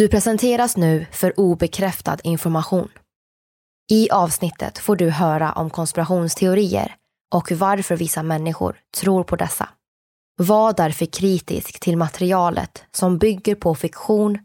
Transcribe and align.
Du 0.00 0.08
presenteras 0.08 0.76
nu 0.76 1.06
för 1.12 1.40
obekräftad 1.40 2.16
information. 2.24 2.88
I 3.90 4.10
avsnittet 4.10 4.78
får 4.78 4.96
du 4.96 5.10
höra 5.10 5.52
om 5.52 5.70
konspirationsteorier 5.70 6.94
och 7.34 7.52
varför 7.52 7.96
vissa 7.96 8.22
människor 8.22 8.76
tror 9.00 9.24
på 9.24 9.36
dessa. 9.36 9.68
Var 10.36 10.72
därför 10.72 11.06
kritisk 11.06 11.80
till 11.80 11.96
materialet 11.96 12.84
som 12.92 13.18
bygger 13.18 13.54
på 13.54 13.74
fiktion, 13.74 14.38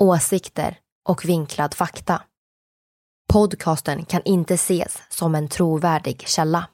åsikter 0.00 0.78
och 1.08 1.24
vinklad 1.24 1.74
fakta. 1.74 2.22
Podcasten 3.32 4.04
kan 4.04 4.22
inte 4.24 4.54
ses 4.54 4.98
som 5.08 5.34
en 5.34 5.48
trovärdig 5.48 6.24
källa. 6.28 6.68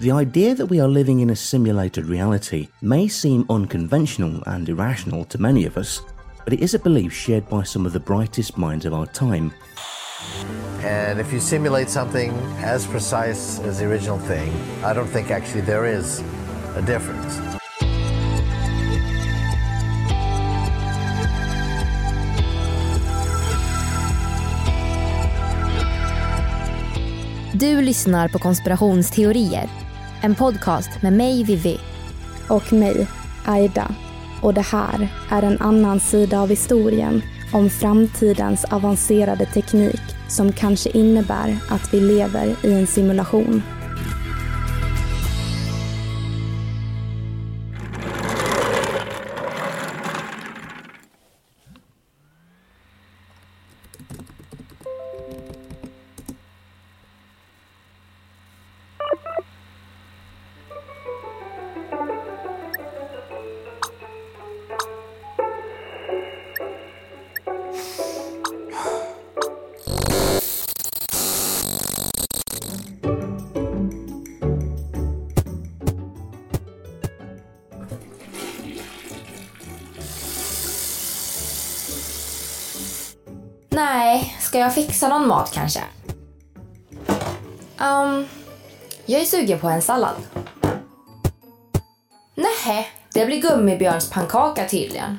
The 0.00 0.10
idea 0.10 0.56
that 0.56 0.70
we 0.70 0.82
are 0.82 0.92
living 0.92 1.22
in 1.22 1.30
a 1.30 1.36
simulated 1.36 2.10
reality 2.10 2.66
may 2.80 3.08
seem 3.08 3.46
unconventional 3.48 4.42
and 4.46 4.68
irrational 4.68 5.24
to 5.24 5.38
many 5.38 5.68
of 5.68 5.76
us, 5.76 6.00
but 6.44 6.52
it 6.52 6.60
is 6.60 6.74
a 6.74 6.78
belief 6.78 7.12
shared 7.12 7.48
by 7.48 7.62
some 7.64 7.86
of 7.86 7.92
the 7.92 8.00
brightest 8.00 8.56
minds 8.56 8.86
of 8.86 8.92
our 8.92 9.06
time. 9.06 9.52
And 10.82 11.20
if 11.20 11.32
you 11.32 11.40
simulate 11.40 11.88
something 11.88 12.30
as 12.62 12.86
precise 12.86 13.60
as 13.60 13.78
the 13.78 13.86
original 13.86 14.18
thing, 14.18 14.50
I 14.82 14.92
don't 14.94 15.08
think 15.08 15.30
actually 15.30 15.62
there 15.62 15.84
is 15.84 16.22
a 16.76 16.82
difference. 16.82 17.40
Du 27.52 27.80
lyssnar 27.80 28.28
på 28.28 28.38
konspirationsteorier. 28.38 29.68
En 30.22 30.34
podcast 30.34 31.02
med 31.02 31.12
mig, 31.12 31.44
Vivi. 31.44 31.78
Och 32.48 32.72
mig, 32.72 33.06
Aida. 33.44 33.94
Och 34.42 34.54
det 34.54 34.60
här 34.60 35.08
är 35.30 35.42
en 35.42 35.60
annan 35.60 36.00
sida 36.00 36.40
av 36.40 36.48
historien 36.48 37.22
om 37.52 37.70
framtidens 37.70 38.64
avancerade 38.64 39.46
teknik 39.46 40.00
som 40.28 40.52
kanske 40.52 40.90
innebär 40.90 41.56
att 41.68 41.94
vi 41.94 42.00
lever 42.00 42.56
i 42.62 42.72
en 42.72 42.86
simulation. 42.86 43.62
Ska 84.50 84.58
jag 84.58 84.74
fixa 84.74 85.08
någon 85.08 85.28
mat 85.28 85.52
kanske? 85.52 85.80
Um, 87.78 88.28
jag 89.06 89.20
är 89.20 89.24
sugen 89.24 89.58
på 89.58 89.68
en 89.68 89.82
sallad. 89.82 90.14
Nähä, 92.34 92.84
det 93.14 93.26
blir 93.26 93.40
gummibjörnspannkaka 93.42 94.68
tydligen. 94.68 95.18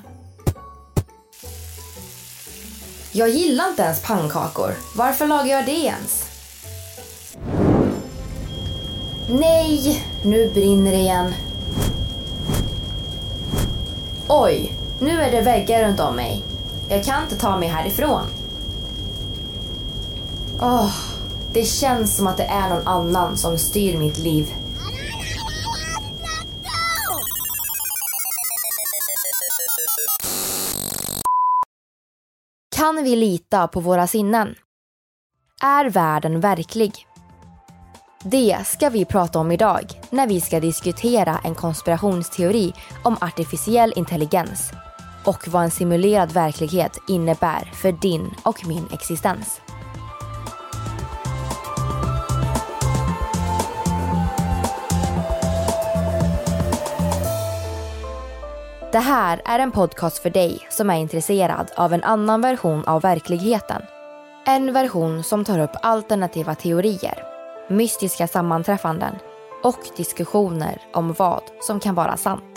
Jag 3.11 3.29
gillar 3.29 3.69
inte 3.69 3.81
ens 3.81 4.01
pannkakor. 4.01 4.73
Varför 4.95 5.27
lagar 5.27 5.45
jag 5.45 5.65
det 5.65 5.85
ens? 5.85 6.25
Nej, 9.29 10.03
nu 10.25 10.53
brinner 10.53 10.91
det 10.91 10.97
igen. 10.97 11.33
Oj, 14.27 14.73
nu 14.99 15.21
är 15.21 15.31
det 15.31 15.41
väggar 15.41 15.83
runt 15.83 15.99
om 15.99 16.15
mig. 16.15 16.43
Jag 16.89 17.03
kan 17.03 17.23
inte 17.23 17.35
ta 17.35 17.57
mig 17.57 17.69
härifrån. 17.69 18.40
Åh, 20.63 20.95
det 21.53 21.65
känns 21.65 22.17
som 22.17 22.27
att 22.27 22.37
det 22.37 22.43
är 22.43 22.69
någon 22.69 22.87
annan 22.87 23.37
som 23.37 23.57
styr 23.57 23.97
mitt 23.97 24.17
liv. 24.17 24.53
Kan 32.75 33.03
vi 33.03 33.15
lita 33.15 33.67
på 33.67 33.79
våra 33.79 34.07
sinnen? 34.07 34.55
Är 35.61 35.85
världen 35.89 36.39
verklig? 36.39 37.07
Det 38.23 38.57
ska 38.65 38.89
vi 38.89 39.05
prata 39.05 39.39
om 39.39 39.51
idag 39.51 40.01
när 40.09 40.27
vi 40.27 40.41
ska 40.41 40.59
diskutera 40.59 41.39
en 41.43 41.55
konspirationsteori 41.55 42.73
om 43.03 43.17
artificiell 43.21 43.93
intelligens 43.95 44.71
och 45.25 45.47
vad 45.47 45.63
en 45.63 45.71
simulerad 45.71 46.31
verklighet 46.31 46.97
innebär 47.07 47.71
för 47.73 47.91
din 47.91 48.33
och 48.43 48.67
min 48.67 48.87
existens. 48.93 49.61
Det 58.91 58.99
här 58.99 59.41
är 59.45 59.59
en 59.59 59.71
podcast 59.71 60.17
för 60.17 60.29
dig 60.29 60.67
som 60.69 60.89
är 60.89 60.95
intresserad 60.95 61.71
av 61.75 61.93
en 61.93 62.03
annan 62.03 62.41
version 62.41 62.83
av 62.85 63.01
verkligheten. 63.01 63.81
En 64.45 64.73
version 64.73 65.23
som 65.23 65.45
tar 65.45 65.59
upp 65.59 65.71
alternativa 65.81 66.55
teorier, 66.55 67.23
mystiska 67.69 68.27
sammanträffanden 68.27 69.15
och 69.63 69.79
diskussioner 69.97 70.81
om 70.93 71.13
vad 71.13 71.43
som 71.61 71.79
kan 71.79 71.95
vara 71.95 72.17
sant. 72.17 72.50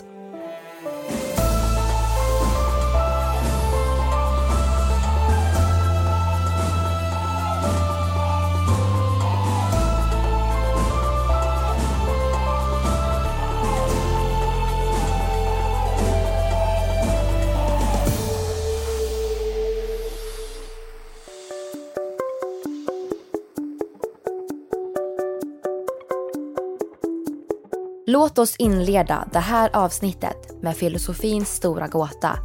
Låt 28.15 28.39
oss 28.39 28.57
inleda 28.57 29.29
det 29.33 29.39
här 29.39 29.71
avsnittet 29.73 30.63
med 30.63 30.77
filosofins 30.77 31.49
stora 31.49 31.89
gåta 31.89 32.39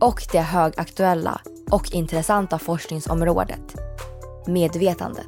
och 0.00 0.22
det 0.32 0.40
högaktuella 0.40 1.40
och 1.70 1.92
intressanta 1.92 2.58
forskningsområdet, 2.58 3.74
medvetandet. 4.46 5.26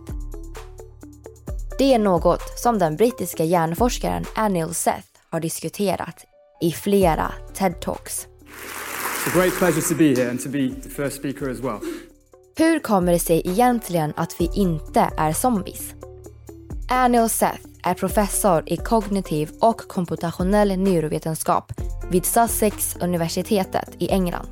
Det 1.78 1.94
är 1.94 1.98
något 1.98 2.58
som 2.58 2.78
den 2.78 2.96
brittiska 2.96 3.44
hjärnforskaren 3.44 4.24
Anil 4.34 4.74
Seth 4.74 5.08
har 5.30 5.40
diskuterat 5.40 6.24
i 6.60 6.72
flera 6.72 7.32
TED-talks. 7.54 8.26
Well. 11.62 11.80
Hur 12.56 12.78
kommer 12.78 13.12
det 13.12 13.18
sig 13.18 13.42
egentligen 13.44 14.12
att 14.16 14.36
vi 14.38 14.50
inte 14.54 15.10
är 15.16 15.32
zombies? 15.32 15.94
Anil 16.90 17.28
Seth 17.28 17.69
är 17.82 17.94
professor 17.94 18.62
i 18.66 18.76
kognitiv 18.76 19.50
och 19.60 19.78
komputationell 19.78 20.78
neurovetenskap 20.78 21.72
vid 22.10 22.24
Sussex-universitetet 22.24 23.96
i 23.98 24.08
England. 24.08 24.48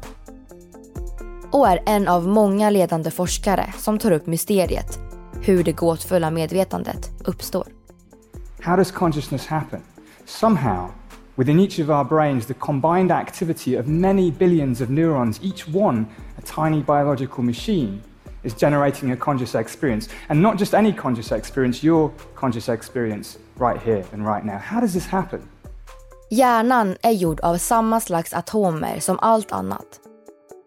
Och 1.53 1.69
är 1.69 1.83
en 1.87 2.09
av 2.09 2.29
många 2.29 2.71
ledande 2.71 3.11
forskare 3.11 3.75
som 3.79 3.99
tar 3.99 4.13
upp 4.13 4.27
mysteriet 4.27 4.99
hur 5.43 5.65
det 5.65 5.73
gåtfulla 5.73 6.31
medvetandet 6.31 7.11
uppstår. 7.25 7.67
How 8.61 8.77
does 8.77 8.93
consciousness 8.93 9.47
happen? 9.47 9.81
Somehow, 10.25 10.91
within 11.37 11.61
each 11.61 11.79
of 11.79 11.89
our 11.89 12.05
brains, 12.05 12.47
the 12.47 12.55
combined 12.55 13.11
activity 13.11 13.79
of 13.79 13.87
many 13.87 14.33
billions 14.33 14.81
of 14.81 14.89
neurons, 14.89 15.41
each 15.43 15.69
one 15.69 16.07
a 16.39 16.43
tiny 16.45 16.83
biological 16.83 17.45
machine, 17.45 18.01
is 18.43 18.55
generating 18.61 19.13
a 19.13 19.17
conscious 19.17 19.55
experience. 19.55 20.11
And 20.29 20.43
not 20.43 20.59
just 20.59 20.75
any 20.75 20.93
conscious 20.93 21.33
experience, 21.33 21.87
your 21.87 22.11
conscious 22.35 22.69
experience 22.69 23.39
right 23.57 23.83
here 23.85 24.05
and 24.13 24.27
right 24.27 24.45
now. 24.45 24.59
How 24.59 24.81
does 24.81 24.93
this 24.93 25.07
happen? 25.07 25.41
Hjärnan 26.31 26.97
är 27.03 27.11
gjord 27.11 27.41
av 27.41 27.57
samma 27.57 28.01
slags 28.01 28.33
atomer 28.35 29.01
som 29.01 29.19
allt 29.19 29.53
annat. 29.53 30.01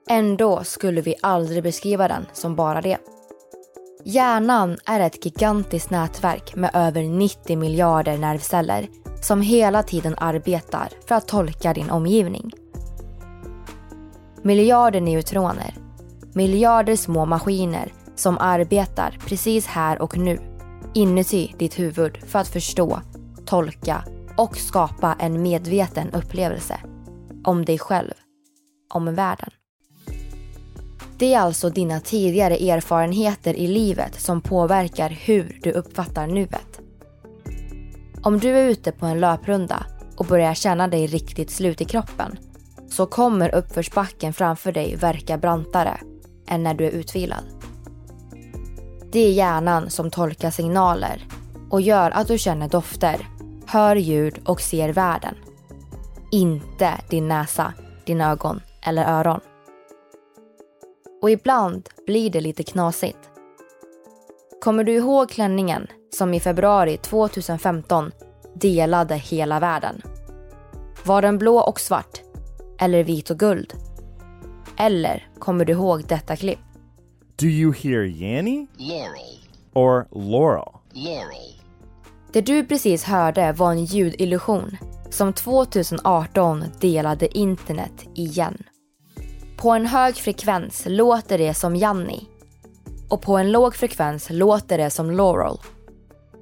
Ändå 0.10 0.64
skulle 0.64 1.02
vi 1.02 1.16
aldrig 1.22 1.64
beskriva 1.64 2.08
den 2.08 2.26
som 2.34 2.56
bara 2.56 2.82
det. 2.82 2.98
Hjärnan 4.06 4.78
är 4.86 5.00
ett 5.00 5.26
gigantiskt 5.26 5.90
nätverk 5.90 6.56
med 6.56 6.72
över 6.74 7.04
90 7.04 7.58
miljarder 7.58 8.18
nervceller 8.18 8.88
som 9.22 9.42
hela 9.42 9.84
tiden 9.84 10.16
arbetar 10.18 10.90
för 11.08 11.16
att 11.16 11.28
tolka 11.28 11.74
din 11.74 11.90
omgivning. 11.90 12.52
Miljarder 14.42 15.02
neutroner, 15.02 15.76
miljarder 16.34 16.96
små 16.96 17.26
maskiner 17.26 17.94
som 18.16 18.38
arbetar 18.38 19.18
precis 19.28 19.66
här 19.66 20.02
och 20.02 20.18
nu 20.18 20.40
inuti 20.94 21.56
ditt 21.60 21.80
huvud 21.80 22.18
för 22.28 22.40
att 22.40 22.48
förstå, 22.48 23.02
tolka 23.46 24.04
och 24.38 24.58
skapa 24.58 25.16
en 25.20 25.42
medveten 25.42 26.12
upplevelse 26.12 26.80
om 27.44 27.66
dig 27.66 27.80
själv, 27.80 28.14
om 28.94 29.16
världen. 29.16 29.50
Det 31.18 31.34
är 31.34 31.40
alltså 31.40 31.70
dina 31.70 32.00
tidigare 32.00 32.56
erfarenheter 32.56 33.54
i 33.54 33.68
livet 33.68 34.22
som 34.22 34.42
påverkar 34.42 35.10
hur 35.10 35.60
du 35.64 35.72
uppfattar 35.72 36.28
nuet. 36.28 36.82
Om 38.24 38.40
du 38.40 38.50
är 38.50 38.70
ute 38.70 38.92
på 38.92 39.06
en 39.06 39.20
löprunda 39.20 39.86
och 40.18 40.26
börjar 40.26 40.54
känna 40.54 40.88
dig 40.88 41.08
riktigt 41.08 41.52
slut 41.52 41.82
i 41.82 41.86
kroppen 41.86 42.38
så 42.90 43.06
kommer 43.06 43.56
uppförsbacken 43.56 44.34
framför 44.34 44.72
dig 44.72 44.96
verka 44.96 45.38
brantare 45.38 46.00
än 46.52 46.64
när 46.64 46.74
du 46.74 46.86
är 46.86 46.92
utvilad. 46.92 47.44
Det 49.12 49.20
är 49.20 49.32
hjärnan 49.32 49.90
som 49.90 50.12
tolkar 50.12 50.52
signaler 50.52 51.28
och 51.70 51.82
gör 51.82 52.12
att 52.12 52.28
du 52.28 52.38
känner 52.38 52.70
dofter, 52.70 53.28
hör 53.68 53.96
ljud 53.96 54.40
och 54.46 54.62
ser 54.62 54.90
världen. 54.90 55.36
Inte 56.32 56.94
din 57.10 57.28
näsa, 57.28 57.74
dina 58.06 58.32
ögon 58.32 58.62
eller 58.82 59.20
öron. 59.20 59.40
Och 61.22 61.32
ibland 61.32 61.90
blir 62.06 62.30
det 62.30 62.42
lite 62.42 62.64
knasigt. 62.64 63.30
Kommer 64.62 64.84
du 64.84 64.94
ihåg 64.94 65.30
klänningen 65.30 65.88
som 66.10 66.34
i 66.34 66.40
februari 66.40 66.98
2015 66.98 68.12
delade 68.54 69.16
hela 69.16 69.60
världen? 69.60 70.02
Var 71.06 71.22
den 71.22 71.38
blå 71.38 71.60
och 71.60 71.80
svart? 71.80 72.22
Eller 72.80 73.04
vit 73.04 73.30
och 73.30 73.40
guld? 73.40 73.74
Eller 74.82 75.28
kommer 75.40 75.66
du 75.66 75.74
ihåg 75.74 76.06
detta 76.08 76.36
klipp? 76.36 76.60
Do 77.36 77.46
you 77.46 77.74
hear 77.74 78.04
Yanny? 78.04 78.68
Laurel. 78.78 79.40
Or 79.74 80.08
Laurel? 80.12 80.74
Laurel. 80.94 81.62
Det 82.34 82.42
du 82.42 82.66
precis 82.66 83.04
hörde 83.04 83.52
var 83.52 83.72
en 83.72 83.86
ljudillusion 83.86 84.78
som 85.10 85.34
2018 85.34 86.64
delade 86.80 87.38
internet 87.38 88.08
igen. 88.16 88.64
På 89.58 89.72
en 89.72 89.86
hög 89.86 90.16
frekvens 90.16 90.84
låter 90.86 91.38
det 91.38 91.54
som 91.54 91.76
Janni 91.76 92.28
och 93.10 93.22
på 93.22 93.38
en 93.38 93.52
låg 93.52 93.76
frekvens 93.76 94.28
låter 94.30 94.78
det 94.78 94.90
som 94.90 95.12
Laurel. 95.12 95.58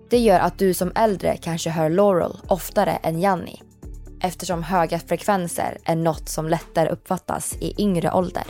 Det 0.09 0.17
gör 0.17 0.39
att 0.39 0.59
du 0.59 0.73
som 0.73 0.91
äldre 0.95 1.37
kanske 1.37 1.69
hör 1.69 1.89
Laurel 1.89 2.37
oftare 2.47 2.91
än 2.91 3.19
Janni 3.19 3.61
eftersom 4.21 4.63
höga 4.63 4.99
frekvenser 4.99 5.77
är 5.83 5.95
något 5.95 6.29
som 6.29 6.47
lättare 6.47 6.89
uppfattas 6.89 7.55
i 7.59 7.81
yngre 7.81 8.11
ålder. 8.11 8.43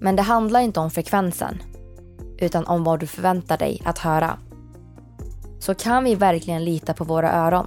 Men 0.00 0.16
det 0.16 0.22
handlar 0.22 0.60
inte 0.60 0.80
om 0.80 0.90
frekvensen 0.90 1.62
utan 2.38 2.66
om 2.66 2.84
vad 2.84 3.00
du 3.00 3.06
förväntar 3.06 3.58
dig 3.58 3.82
att 3.84 3.98
höra. 3.98 4.38
Så 5.58 5.74
kan 5.74 6.04
vi 6.04 6.14
verkligen 6.14 6.64
lita 6.64 6.94
på 6.94 7.04
våra 7.04 7.32
öron? 7.32 7.66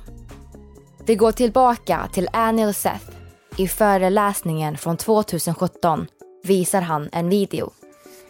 Vi 1.06 1.16
går 1.16 1.31
tillbaka 1.31 2.10
till 2.13 2.28
Anil 2.33 2.74
Seth. 2.74 3.10
I 3.57 3.68
föreläsningen 3.68 4.78
från 4.78 4.98
2017 4.98 6.07
visar 6.44 6.81
han 6.81 7.10
en 7.12 7.30
video. 7.30 7.72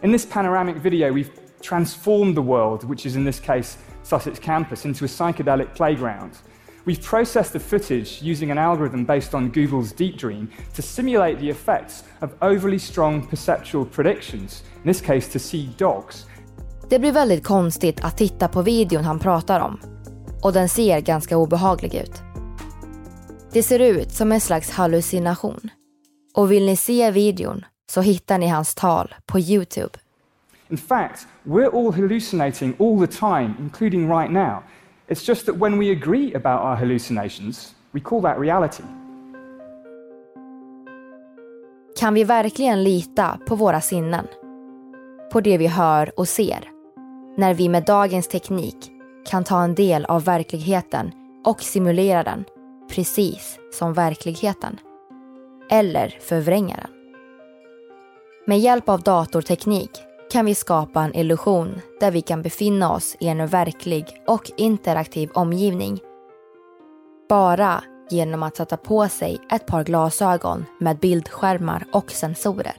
In 0.02 0.12
this 0.12 0.30
panoramic 0.30 0.76
video, 0.86 1.14
we've 1.14 1.30
transformed 1.70 2.36
the 2.36 2.42
world, 2.42 2.84
which 2.84 3.06
is 3.06 3.16
in 3.16 3.26
this 3.26 3.40
case 3.40 3.78
Sussex 4.04 4.40
campus, 4.40 4.86
into 4.86 5.06
a 5.06 5.08
psychedelic 5.08 5.76
playground. 5.76 6.32
We've 6.86 7.02
processed 7.02 7.54
the 7.54 7.60
footage 7.60 8.24
using 8.24 8.52
an 8.52 8.58
algorithm 8.58 9.06
based 9.06 9.34
on 9.34 9.52
Google's 9.52 9.92
Deep 9.98 10.18
Dream 10.18 10.48
to 10.76 10.82
simulate 10.82 11.40
the 11.40 11.50
effects 11.50 12.04
of 12.20 12.30
overly 12.42 12.80
strong 12.80 13.28
perceptual 13.28 13.86
predictions, 13.86 14.64
in 14.84 14.92
this 14.92 15.02
case 15.02 15.32
to 15.34 15.40
see 15.40 15.70
dogs. 15.78 16.26
Det 16.90 17.00
blir 17.00 17.12
väldigt 17.12 17.44
konstigt 17.44 18.04
att 18.04 18.18
titta 18.18 18.48
på 18.48 18.62
videon 18.62 19.04
han 19.04 19.20
pratar 19.20 19.60
om. 19.60 19.80
Och 20.42 20.54
den 20.54 20.70
ser 20.70 21.00
ganska 21.00 21.38
obehaglig 21.38 21.96
ut. 21.96 22.22
Det 23.54 23.64
ser 23.64 23.80
ut 23.80 24.12
som 24.12 24.32
en 24.32 24.42
slags 24.42 24.72
hallucination. 24.72 25.70
Och 26.34 26.52
vill 26.52 26.66
ni 26.66 26.76
se 26.76 27.12
videon 27.12 27.66
så 27.90 28.02
hittar 28.02 28.38
ni 28.38 28.48
hans 28.48 28.76
tal 28.76 29.16
på 29.26 29.40
Youtube. 29.40 30.00
In 30.70 30.78
fact, 30.78 31.28
we're 31.44 31.70
all 31.70 31.94
hallucinating 31.94 32.74
all 32.80 33.08
the 33.08 33.18
time, 33.18 33.54
including 33.60 34.10
right 34.10 34.32
now. 34.32 34.64
It's 35.12 35.28
just 35.28 35.46
that 35.46 35.58
when 35.58 35.78
we 35.78 35.92
agree 35.92 36.34
about 36.34 36.62
our 36.62 36.76
hallucinations, 36.76 37.76
we 37.92 38.00
call 38.00 38.22
that 38.22 38.40
reality. 38.40 38.84
Kan 42.00 42.14
vi 42.14 42.24
verkligen 42.24 42.84
lita 42.84 43.40
på 43.48 43.56
våra 43.56 43.82
sinnen? 43.82 44.28
På 45.32 45.42
det 45.42 45.58
vi 45.58 45.68
hör 45.68 46.20
och 46.20 46.28
ser? 46.28 46.70
När 47.38 47.54
vi 47.54 47.70
med 47.70 47.86
dagens 47.86 48.28
teknik 48.28 48.92
kan 49.26 49.44
ta 49.44 49.64
en 49.64 49.76
del 49.76 50.06
av 50.06 50.24
verkligheten 50.24 51.12
och 51.46 51.62
simulera 51.62 52.24
den 52.24 52.46
precis 52.90 53.60
som 53.74 53.94
verkligheten. 53.94 54.80
Eller 55.70 56.18
förvränga 56.20 56.76
den. 56.76 56.92
Med 58.48 58.60
hjälp 58.60 58.90
av 58.90 59.02
datorteknik 59.02 59.92
kan 60.32 60.46
vi 60.46 60.56
skapa 60.56 61.02
en 61.02 61.16
illusion 61.16 61.82
där 62.00 62.12
vi 62.12 62.22
kan 62.22 62.42
befinna 62.42 62.94
oss 62.94 63.16
i 63.20 63.28
en 63.28 63.48
verklig 63.48 64.06
och 64.28 64.52
interaktiv 64.58 65.30
omgivning. 65.34 66.00
Bara 67.30 67.84
genom 68.10 68.44
att 68.44 68.58
sätta 68.58 68.78
på 68.78 69.08
sig 69.08 69.40
ett 69.52 69.66
par 69.66 69.84
glasögon 69.84 70.66
med 70.80 71.00
bildskärmar 71.00 71.86
och 71.94 72.12
sensorer. 72.12 72.76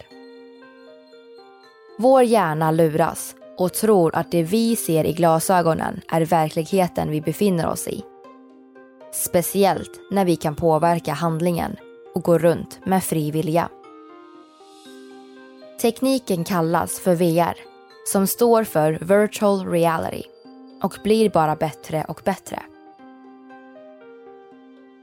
Vår 1.99 2.23
hjärna 2.23 2.71
luras 2.71 3.35
och 3.59 3.73
tror 3.73 4.17
att 4.17 4.31
det 4.31 4.43
vi 4.43 4.77
ser 4.77 5.05
i 5.05 5.13
glasögonen 5.13 6.01
är 6.09 6.21
verkligheten 6.27 7.11
vi 7.11 7.21
befinner 7.21 7.69
oss 7.69 7.89
i. 7.89 8.03
Speciellt 9.13 10.01
när 10.11 10.25
vi 10.25 10.37
kan 10.37 10.57
påverka 10.57 11.13
handlingen 11.13 11.77
och 12.15 12.23
gå 12.23 12.39
runt 12.39 12.81
med 12.87 13.05
fri 13.05 13.31
vilja. 13.31 13.69
Tekniken 15.83 16.45
kallas 16.45 17.01
för 17.01 17.15
VR, 17.15 17.57
som 18.07 18.27
står 18.27 18.65
för 18.65 18.99
Virtual 19.01 19.67
Reality 19.67 20.23
och 20.83 20.99
blir 21.05 21.31
bara 21.31 21.57
bättre 21.57 22.05
och 22.09 22.21
bättre. 22.25 22.63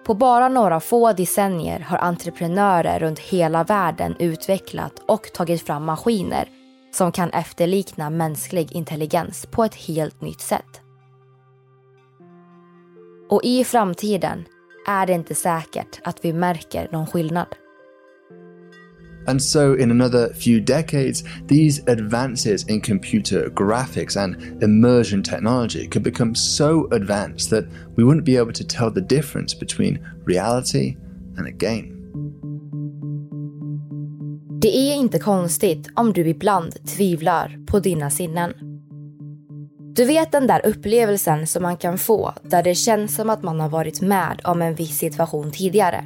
På 0.05 0.13
bara 0.13 0.49
några 0.49 0.79
få 0.79 1.13
decennier 1.13 1.79
har 1.79 1.97
entreprenörer 1.97 2.99
runt 2.99 3.19
hela 3.19 3.63
världen 3.63 4.15
utvecklat 4.19 4.99
och 5.07 5.33
tagit 5.33 5.61
fram 5.61 5.85
maskiner 5.85 6.49
som 6.91 7.11
kan 7.11 7.29
efterlikna 7.29 8.09
mänsklig 8.09 8.71
intelligens 8.71 9.45
på 9.45 9.63
ett 9.63 9.75
helt 9.75 10.21
nytt 10.21 10.41
sätt. 10.41 10.81
Och 13.29 13.43
i 13.43 13.63
framtiden 13.63 14.45
är 14.87 15.05
det 15.05 15.13
inte 15.13 15.35
säkert 15.35 16.01
att 16.03 16.25
vi 16.25 16.33
märker 16.33 16.89
någon 16.91 17.07
skillnad. 17.07 17.47
And 19.29 19.39
so, 19.39 19.75
in 19.75 19.91
another 19.91 20.33
few 20.33 20.59
decades, 20.59 21.23
these 21.47 21.83
advances 21.87 22.63
in 22.63 22.81
computer 22.81 23.49
graphics 23.51 24.17
and 24.17 24.63
immersion 24.63 25.21
technology 25.21 25.87
could 25.87 26.03
become 26.03 26.33
so 26.33 26.87
advanced 26.91 27.51
that 27.51 27.65
we 27.95 28.03
wouldn't 28.03 28.25
be 28.25 28.37
able 28.37 28.53
to 28.53 28.63
tell 28.63 28.89
the 28.89 29.01
difference 29.01 29.53
between 29.53 29.99
reality 30.25 30.97
and 31.37 31.47
a 31.47 31.51
game. 31.51 31.95
Det 34.61 34.77
är 34.77 34.95
inte 34.95 35.19
konstigt 35.19 35.89
om 35.95 36.13
du 36.13 36.27
ibland 36.27 36.85
tvivlar 36.85 37.57
på 37.67 37.79
dina 37.79 38.09
sinnen. 38.09 38.53
Du 39.95 40.05
vet 40.05 40.31
den 40.31 40.47
där 40.47 40.65
upplevelsen 40.65 41.47
som 41.47 41.63
man 41.63 41.77
kan 41.77 41.97
få 41.97 42.33
där 42.43 42.63
det 42.63 42.75
känns 42.75 43.15
som 43.15 43.29
att 43.29 43.43
man 43.43 43.59
har 43.59 43.69
varit 43.69 44.01
med 44.01 44.41
om 44.43 44.61
en 44.61 44.75
viss 44.75 44.97
situation 44.97 45.51
tidigare. 45.51 46.03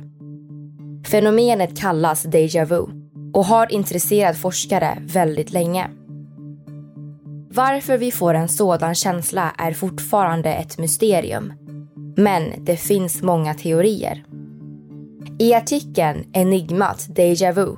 Fenomenet 1.07 1.77
kallas 1.77 2.25
déjà 2.25 2.65
vu 2.65 3.02
och 3.33 3.45
har 3.45 3.71
intresserat 3.71 4.37
forskare 4.37 4.97
väldigt 5.01 5.51
länge. 5.51 5.89
Varför 7.49 7.97
vi 7.97 8.11
får 8.11 8.33
en 8.33 8.49
sådan 8.49 8.95
känsla 8.95 9.53
är 9.57 9.73
fortfarande 9.73 10.53
ett 10.53 10.77
mysterium. 10.77 11.53
Men 12.17 12.53
det 12.57 12.77
finns 12.77 13.21
många 13.21 13.53
teorier. 13.53 14.23
I 15.39 15.53
artikeln 15.53 16.25
Enigmat 16.33 17.05
Deja 17.15 17.51
Vu, 17.51 17.75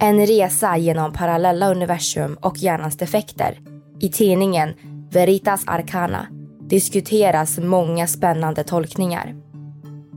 en 0.00 0.26
resa 0.26 0.76
genom 0.76 1.12
parallella 1.12 1.70
universum 1.70 2.38
och 2.40 2.58
hjärnans 2.58 2.96
defekter 2.96 3.58
i 4.00 4.08
tidningen 4.08 4.74
Veritas 5.10 5.62
Arcana 5.66 6.26
diskuteras 6.60 7.58
många 7.58 8.06
spännande 8.06 8.64
tolkningar. 8.64 9.34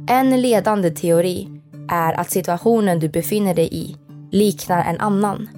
En 0.09 0.41
ledande 0.41 0.89
teori 0.91 1.47
är 1.89 2.13
att 2.13 2.31
situationen 2.31 2.99
du 2.99 3.09
befinner 3.09 3.55
dig 3.55 3.69
i 3.71 3.95
liknar 4.31 4.83
en 4.83 4.99
annan. 4.99 5.49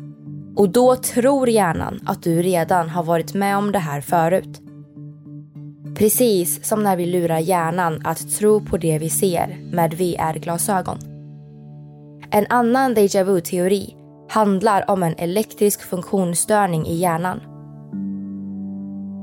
Och 0.55 0.69
då 0.69 0.95
tror 0.95 1.49
hjärnan 1.49 1.99
att 2.05 2.23
du 2.23 2.41
redan 2.41 2.89
har 2.89 3.03
varit 3.03 3.33
med 3.33 3.57
om 3.57 3.71
det 3.71 3.79
här 3.79 4.01
förut. 4.01 4.61
Precis 5.95 6.67
som 6.67 6.83
när 6.83 6.95
vi 6.95 7.05
lurar 7.05 7.39
hjärnan 7.39 8.01
att 8.03 8.31
tro 8.31 8.65
på 8.65 8.77
det 8.77 8.97
vi 8.97 9.09
ser 9.09 9.57
med 9.71 9.93
VR-glasögon. 9.93 10.97
En 12.31 12.45
annan 12.49 12.95
déjà 12.95 13.23
vu-teori 13.23 13.95
handlar 14.29 14.89
om 14.91 15.03
en 15.03 15.15
elektrisk 15.17 15.81
funktionsstörning 15.81 16.87
i 16.87 16.95
hjärnan. 16.95 17.41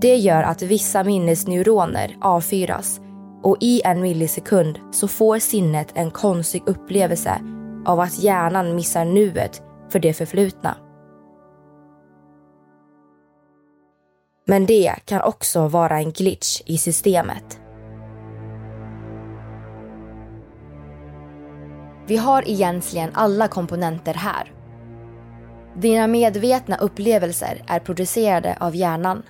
Det 0.00 0.16
gör 0.16 0.42
att 0.42 0.62
vissa 0.62 1.04
minnesneuroner 1.04 2.16
avfyras 2.20 3.00
och 3.42 3.56
i 3.60 3.82
en 3.84 4.00
millisekund 4.00 4.78
så 4.92 5.08
får 5.08 5.38
sinnet 5.38 5.88
en 5.94 6.10
konstig 6.10 6.62
upplevelse 6.66 7.40
av 7.84 8.00
att 8.00 8.18
hjärnan 8.18 8.74
missar 8.74 9.04
nuet 9.04 9.62
för 9.88 9.98
det 9.98 10.12
förflutna. 10.12 10.76
Men 14.46 14.66
det 14.66 14.94
kan 15.04 15.20
också 15.20 15.68
vara 15.68 15.98
en 15.98 16.12
glitch 16.12 16.62
i 16.66 16.78
systemet. 16.78 17.60
Vi 22.06 22.16
har 22.16 22.48
egentligen 22.48 23.10
alla 23.14 23.48
komponenter 23.48 24.14
här. 24.14 24.52
Dina 25.76 26.06
medvetna 26.06 26.76
upplevelser 26.76 27.64
är 27.66 27.78
producerade 27.80 28.56
av 28.60 28.76
hjärnan. 28.76 29.22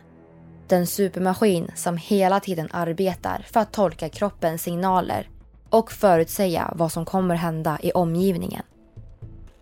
Den 0.68 0.86
supermaskin 0.86 1.70
som 1.74 1.96
hela 1.96 2.40
tiden 2.40 2.68
arbetar 2.72 3.46
för 3.52 3.60
att 3.60 3.72
tolka 3.72 4.08
kroppens 4.08 4.62
signaler 4.62 5.28
och 5.74 5.92
förutsäga 5.92 6.72
vad 6.76 6.92
som 6.92 7.04
kommer 7.04 7.34
hända 7.34 7.78
i 7.82 7.92
omgivningen. 7.92 8.62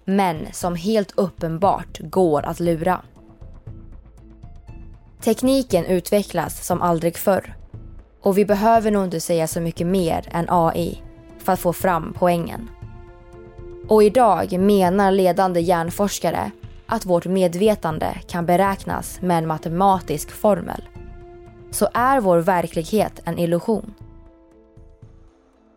Men 0.04 0.47
som 0.52 0.75
helt 0.75 1.12
uppenbart 1.16 1.99
går 1.99 2.42
att 2.42 2.61
lura. 2.61 3.02
Tekniken 5.21 5.85
utvecklas 5.85 6.66
som 6.66 6.83
aldrig 6.83 7.19
förr 7.19 7.54
och 8.23 8.38
vi 8.38 8.45
behöver 8.45 8.90
nog 8.90 9.04
inte 9.04 9.21
säga 9.21 9.47
så 9.47 9.61
mycket 9.61 9.87
mer 9.87 10.28
än 10.31 10.47
AI 10.49 11.02
för 11.38 11.52
att 11.52 11.61
få 11.61 11.73
fram 11.73 12.14
poängen. 12.19 12.71
Och 13.88 14.02
idag 14.02 14.59
menar 14.59 15.11
ledande 15.11 15.61
hjärnforskare 15.61 16.50
att 16.87 17.07
vårt 17.07 17.26
medvetande 17.26 18.19
kan 18.28 18.47
beräknas 18.47 19.21
med 19.21 19.38
en 19.38 19.47
matematisk 19.47 20.31
formel. 20.31 20.83
Så 21.71 21.88
är 21.95 22.21
vår 22.21 22.38
verklighet 22.38 23.21
en 23.25 23.38
illusion? 23.38 23.95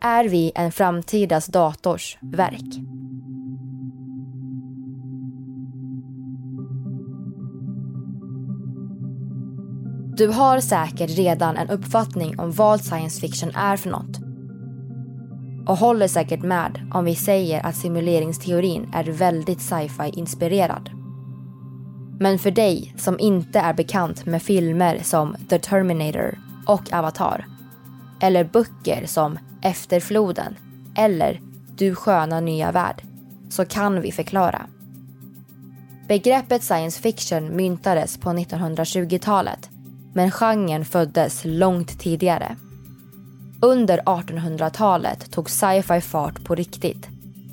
Är 0.06 0.26
vi 0.26 0.52
en 0.56 0.72
framtidas 0.72 1.46
dators 1.48 2.18
verk. 2.22 2.76
Du 10.18 10.28
har 10.28 10.60
säkert 10.60 11.18
redan 11.18 11.58
en 11.58 11.70
uppfattning 11.70 12.40
om 12.40 12.52
vad 12.52 12.82
science 12.82 13.22
fiction 13.22 13.52
är 13.56 13.78
för 13.78 13.90
något. 13.90 14.20
Och 15.68 15.78
håller 15.78 16.08
säkert 16.08 16.44
med 16.44 16.90
om 16.94 17.06
vi 17.06 17.16
säger 17.16 17.66
att 17.66 17.76
simuleringsteorin 17.76 18.90
är 18.94 19.04
väldigt 19.04 19.62
sci-fi 19.62 20.10
inspirerad. 20.14 20.90
Men 22.20 22.40
för 22.40 22.52
dig 22.52 22.94
som 22.98 23.20
inte 23.20 23.60
är 23.60 23.74
bekant 23.74 24.26
med 24.26 24.42
filmer 24.42 25.00
som 25.04 25.36
The 25.50 25.60
Terminator 25.60 26.40
och 26.68 26.94
Avatar 26.94 27.55
eller 28.26 28.44
böcker 28.44 29.06
som 29.06 29.40
Efter 29.62 30.00
floden 30.00 30.56
eller 30.98 31.42
Du 31.78 31.96
sköna 31.96 32.40
nya 32.40 32.72
värld 32.72 33.04
så 33.50 33.66
kan 33.66 34.02
vi 34.02 34.12
förklara. 34.12 34.68
Begreppet 36.08 36.64
science 36.64 37.02
fiction 37.02 37.56
myntades 37.56 38.18
på 38.18 38.30
1920-talet 38.30 39.70
men 40.14 40.32
genren 40.32 40.86
föddes 40.86 41.42
långt 41.46 42.00
tidigare. 42.00 42.56
Under 43.62 43.98
1800-talet 44.00 45.32
tog 45.32 45.50
sci-fi 45.50 46.02
fart 46.02 46.44
på 46.44 46.56
riktigt. 46.56 47.08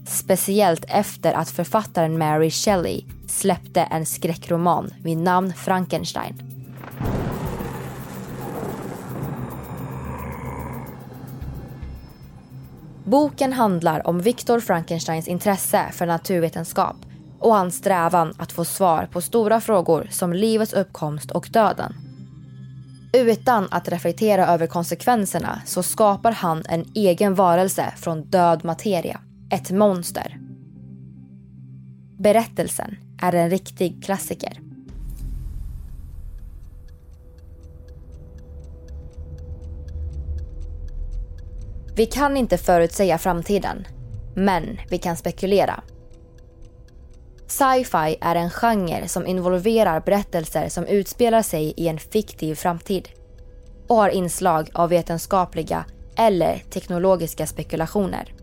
Speciellt 0.07 0.85
efter 0.89 1.33
att 1.33 1.51
författaren 1.51 2.19
Mary 2.19 2.51
Shelley 2.51 3.03
släppte 3.27 3.81
en 3.81 4.07
skräckroman 4.07 4.91
vid 5.03 5.19
namn 5.19 5.53
Frankenstein. 5.53 6.62
Boken 13.13 13.53
handlar 13.53 14.07
om 14.07 14.21
Victor 14.21 14.61
Frankensteins 14.61 15.29
intresse 15.29 15.89
för 15.93 16.07
naturvetenskap 16.07 16.97
och 17.39 17.55
hans 17.55 17.77
strävan 17.77 18.35
att 18.39 18.53
få 18.53 18.65
svar 18.65 19.09
på 19.13 19.21
stora 19.21 19.61
frågor 19.61 20.09
som 20.11 20.33
livets 20.33 20.73
uppkomst 20.73 21.31
och 21.31 21.49
döden. 21.53 21.95
Utan 23.13 23.69
att 23.71 23.89
reflektera 23.89 24.47
över 24.47 24.67
konsekvenserna 24.67 25.63
så 25.67 25.83
skapar 25.83 26.33
han 26.33 26.63
en 26.69 26.85
egen 26.95 27.35
varelse 27.35 27.93
från 27.97 28.23
död 28.23 28.65
materia, 28.65 29.21
ett 29.51 29.71
monster. 29.71 30.39
Berättelsen 32.19 32.97
är 33.23 33.33
en 33.33 33.51
riktig 33.51 34.05
klassiker. 34.05 34.72
Vi 41.95 42.07
kan 42.07 42.37
inte 42.37 42.59
förutsäga 42.59 43.19
framtiden, 43.19 43.87
men 44.35 44.81
vi 44.89 44.99
kan 44.99 45.17
spekulera. 45.17 45.83
Sci-fi 47.47 48.17
är 48.21 48.35
en 48.35 48.51
genre 48.51 49.09
som 49.09 49.27
involverar 49.27 50.01
berättelser 50.01 50.69
som 50.69 50.87
utspelar 50.87 51.43
sig 51.43 51.75
i 51.77 51.89
en 51.89 51.99
fiktiv 51.99 52.55
framtid 52.55 53.09
och 53.89 53.97
har 53.97 54.09
inslag 54.09 54.71
av 54.75 54.89
vetenskapliga 54.89 55.85
eller 56.17 56.59
teknologiska 56.59 57.47
spekulationer. 57.47 58.35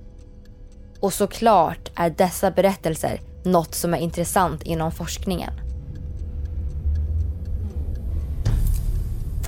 Och 0.99 1.13
såklart 1.13 1.91
är 1.95 2.09
dessa 2.09 2.51
berättelser 2.51 3.21
något 3.45 3.75
som 3.75 3.93
är 3.93 3.97
intressant 3.97 4.63
inom 4.63 4.91
forskningen. 4.91 5.68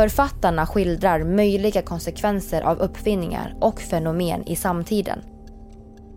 Författarna 0.01 0.65
skildrar 0.65 1.23
möjliga 1.23 1.81
konsekvenser 1.81 2.61
av 2.61 2.79
uppfinningar 2.79 3.55
och 3.59 3.81
fenomen 3.81 4.47
i 4.47 4.55
samtiden. 4.55 5.19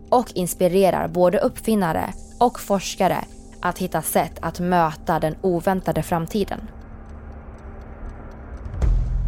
Och 0.09 0.31
inspirerar 0.35 1.07
både 1.07 1.39
uppfinnare 1.39 2.13
och 2.39 2.59
forskare 2.59 3.17
att 3.61 3.79
hitta 3.79 4.01
sätt 4.01 4.31
att 4.41 4.59
möta 4.59 5.19
den 5.19 5.35
oväntade 5.41 6.03
framtiden. 6.03 6.61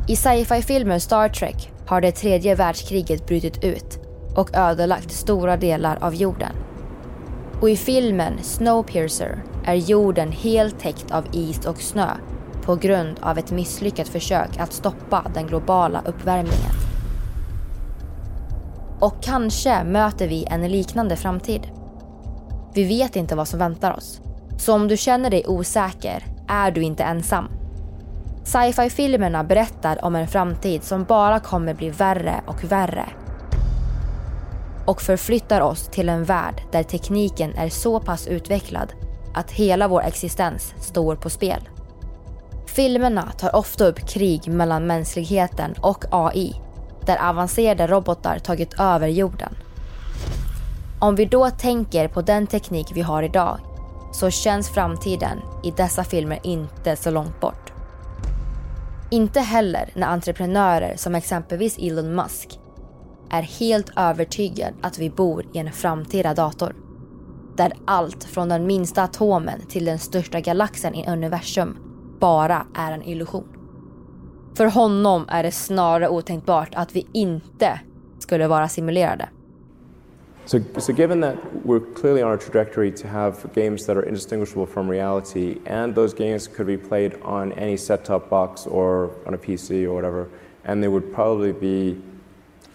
I 0.08 0.16
sci-fi-filmen 0.16 1.02
Star 1.02 1.30
Trek 1.30 1.72
har 1.88 2.02
det 2.02 2.12
tredje 2.12 2.56
världskriget 2.56 3.28
brutit 3.28 3.64
ut 3.64 4.00
och 4.36 4.56
ödelagt 4.56 5.12
stora 5.12 5.58
delar 5.58 5.98
av 6.02 6.16
jorden. 6.16 6.56
Och 7.62 7.70
i 7.70 7.78
filmen 7.78 8.34
Snowpiercer 8.42 9.44
är 9.66 9.76
jorden 9.76 10.32
helt 10.32 10.80
täckt 10.80 11.12
av 11.12 11.26
is 11.32 11.66
och 11.66 11.82
snö 11.82 12.10
på 12.68 12.76
grund 12.76 13.20
av 13.22 13.38
ett 13.38 13.52
misslyckat 13.52 14.08
försök 14.08 14.60
att 14.60 14.74
stoppa 14.74 15.26
den 15.34 15.48
globala 15.48 16.02
uppvärmningen. 16.06 16.72
Och 19.00 19.24
kanske 19.24 19.84
möter 19.84 20.28
vi 20.28 20.46
en 20.46 20.68
liknande 20.72 21.16
framtid. 21.16 21.62
Vi 22.74 22.84
vet 22.84 23.16
inte 23.16 23.36
vad 23.36 23.48
som 23.48 23.60
väntar 23.60 23.98
oss. 23.98 24.22
Så 24.60 24.74
om 24.74 24.88
du 24.88 24.98
känner 24.98 25.30
dig 25.30 25.48
osäker 25.48 26.26
är 26.48 26.72
du 26.72 26.82
inte 26.82 27.04
ensam. 27.04 27.48
Sci-fi-filmerna 28.44 29.44
berättar 29.44 30.06
om 30.06 30.16
en 30.16 30.28
framtid 30.28 30.84
som 30.84 31.04
bara 31.04 31.40
kommer 31.40 31.74
bli 31.74 31.90
värre 31.90 32.42
och 32.48 32.64
värre. 32.64 33.06
Och 34.86 35.02
förflyttar 35.02 35.62
oss 35.62 35.88
till 35.88 36.10
en 36.10 36.24
värld 36.24 36.62
där 36.72 36.84
tekniken 36.84 37.54
är 37.54 37.70
så 37.70 38.00
pass 38.00 38.28
utvecklad 38.28 38.94
att 39.34 39.52
hela 39.52 39.88
vår 39.88 40.02
existens 40.02 40.74
står 40.82 41.16
på 41.16 41.30
spel. 41.30 41.70
Filmerna 42.78 43.32
tar 43.32 43.56
ofta 43.56 43.86
upp 43.86 44.10
krig 44.10 44.48
mellan 44.48 44.88
mänskligheten 44.88 45.76
och 45.82 46.06
AI 46.12 46.62
där 47.06 47.30
avancerade 47.30 47.88
robotar 47.88 48.40
tagit 48.40 48.80
över 48.80 49.08
jorden. 49.08 49.58
Om 51.00 51.16
vi 51.16 51.26
då 51.26 51.50
tänker 51.50 52.08
på 52.08 52.22
den 52.22 52.48
teknik 52.48 52.88
vi 52.94 53.02
har 53.02 53.24
idag 53.24 53.60
så 54.14 54.30
känns 54.30 54.70
framtiden 54.70 55.38
i 55.64 55.72
dessa 55.72 56.04
filmer 56.04 56.40
inte 56.44 56.96
så 56.96 57.12
långt 57.12 57.40
bort. 57.40 57.74
Inte 59.12 59.40
heller 59.40 59.90
när 59.96 60.08
entreprenörer 60.08 60.94
som 60.98 61.16
exempelvis 61.16 61.78
Elon 61.78 62.16
Musk 62.16 62.60
är 63.32 63.42
helt 63.42 63.92
övertygad 63.96 64.74
att 64.82 65.00
vi 65.00 65.10
bor 65.10 65.46
i 65.54 65.58
en 65.58 65.72
framtida 65.72 66.34
dator. 66.34 66.76
Där 67.56 67.74
allt 67.88 68.24
från 68.24 68.50
den 68.50 68.68
minsta 68.68 69.04
atomen 69.04 69.62
till 69.70 69.86
den 69.86 70.00
största 70.00 70.40
galaxen 70.40 70.96
i 70.96 71.10
universum 71.10 71.87
bara 72.20 72.66
är 72.74 72.92
en 72.92 73.04
illusion. 73.04 73.48
För 74.58 74.66
honom 74.66 75.26
är 75.30 75.44
det 75.44 75.52
snarare 75.52 76.10
otänkbart 76.10 76.70
att 76.76 76.96
vi 76.96 77.08
inte 77.14 77.80
skulle 78.20 78.48
vara 78.48 78.68
simulerade. 78.68 79.30
So, 80.48 80.60
so 80.78 80.94
given 80.94 81.20
that 81.22 81.36
we're 81.66 81.82
clearly 81.96 82.24
on 82.24 82.32
a 82.32 82.38
trajectory 82.38 82.90
to 82.90 83.08
have 83.08 83.54
games 83.54 83.86
that 83.86 83.98
are 83.98 84.04
indistinguishable 84.04 84.66
from 84.66 84.90
reality, 84.90 85.60
and 85.66 85.94
those 85.94 86.14
games 86.14 86.48
could 86.48 86.68
be 86.68 86.78
played 86.78 87.16
on 87.22 87.52
any 87.52 87.76
set-top 87.76 88.30
box 88.30 88.66
or 88.66 89.12
on 89.26 89.34
a 89.34 89.38
PC 89.38 89.84
or 89.84 89.94
whatever, 89.94 90.30
and 90.64 90.82
there 90.82 90.90
would 90.90 91.14
probably 91.14 91.52
be, 91.52 92.02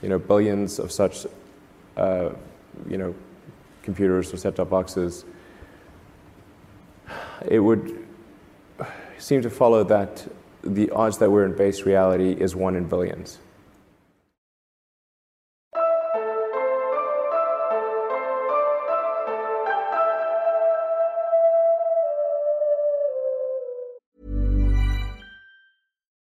you 0.03 0.09
know, 0.11 0.19
billions 0.19 0.79
of 0.79 0.93
such, 0.93 1.27
uh, 1.97 2.29
you 2.87 2.99
know, 2.99 3.15
computers 3.83 4.35
or 4.35 4.37
set-top 4.37 4.69
boxes. 4.69 5.25
It 7.49 7.61
would 7.61 8.02
seem 9.23 9.41
to 9.41 9.51
follow 9.51 9.85
that 9.85 10.27
the 10.65 10.91
odds 10.91 11.19
that 11.19 11.31
we're 11.31 11.45
in 11.45 11.57
base 11.57 11.83
reality 11.83 12.33
is 12.33 12.57
one 12.57 12.75
in 12.75 12.89
billions. 12.89 13.39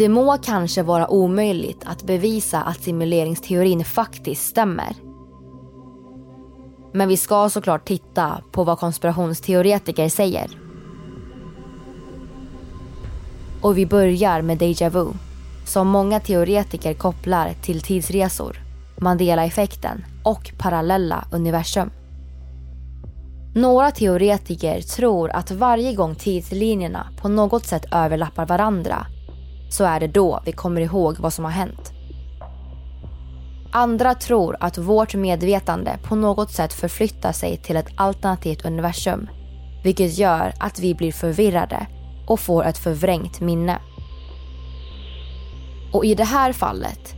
Det 0.00 0.08
må 0.08 0.38
kanske 0.38 0.82
vara 0.82 1.10
omöjligt 1.10 1.82
att 1.86 2.02
bevisa 2.02 2.62
att 2.62 2.82
simuleringsteorin 2.82 3.84
faktiskt 3.84 4.46
stämmer. 4.46 4.96
Men 6.92 7.08
vi 7.08 7.16
ska 7.16 7.48
såklart 7.50 7.84
titta 7.88 8.42
på 8.52 8.64
vad 8.64 8.78
konspirationsteoretiker 8.78 10.08
säger. 10.08 10.50
Och 13.62 13.78
vi 13.78 13.86
börjar 13.86 14.42
med 14.42 14.58
déjà 14.58 14.90
vu, 14.90 15.06
som 15.66 15.88
många 15.88 16.20
teoretiker 16.20 16.94
kopplar 16.94 17.52
till 17.62 17.80
tidsresor, 17.80 18.56
Mandela-effekten 18.98 20.04
och 20.24 20.52
parallella 20.58 21.24
universum. 21.32 21.90
Några 23.54 23.90
teoretiker 23.90 24.80
tror 24.80 25.30
att 25.30 25.50
varje 25.50 25.94
gång 25.94 26.14
tidslinjerna 26.14 27.06
på 27.20 27.28
något 27.28 27.66
sätt 27.66 27.84
överlappar 27.92 28.46
varandra 28.46 29.06
så 29.70 29.84
är 29.84 30.00
det 30.00 30.06
då 30.06 30.40
vi 30.44 30.52
kommer 30.52 30.80
ihåg 30.80 31.18
vad 31.18 31.32
som 31.32 31.44
har 31.44 31.52
hänt. 31.52 31.92
Andra 33.72 34.14
tror 34.14 34.56
att 34.60 34.78
vårt 34.78 35.14
medvetande 35.14 35.98
på 36.02 36.14
något 36.14 36.50
sätt 36.50 36.72
förflyttar 36.72 37.32
sig 37.32 37.56
till 37.56 37.76
ett 37.76 37.92
alternativt 37.96 38.64
universum. 38.64 39.28
Vilket 39.84 40.18
gör 40.18 40.54
att 40.58 40.80
vi 40.80 40.94
blir 40.94 41.12
förvirrade 41.12 41.86
och 42.26 42.40
får 42.40 42.64
ett 42.64 42.78
förvrängt 42.78 43.40
minne. 43.40 43.78
Och 45.92 46.04
i 46.04 46.14
det 46.14 46.24
här 46.24 46.52
fallet 46.52 47.14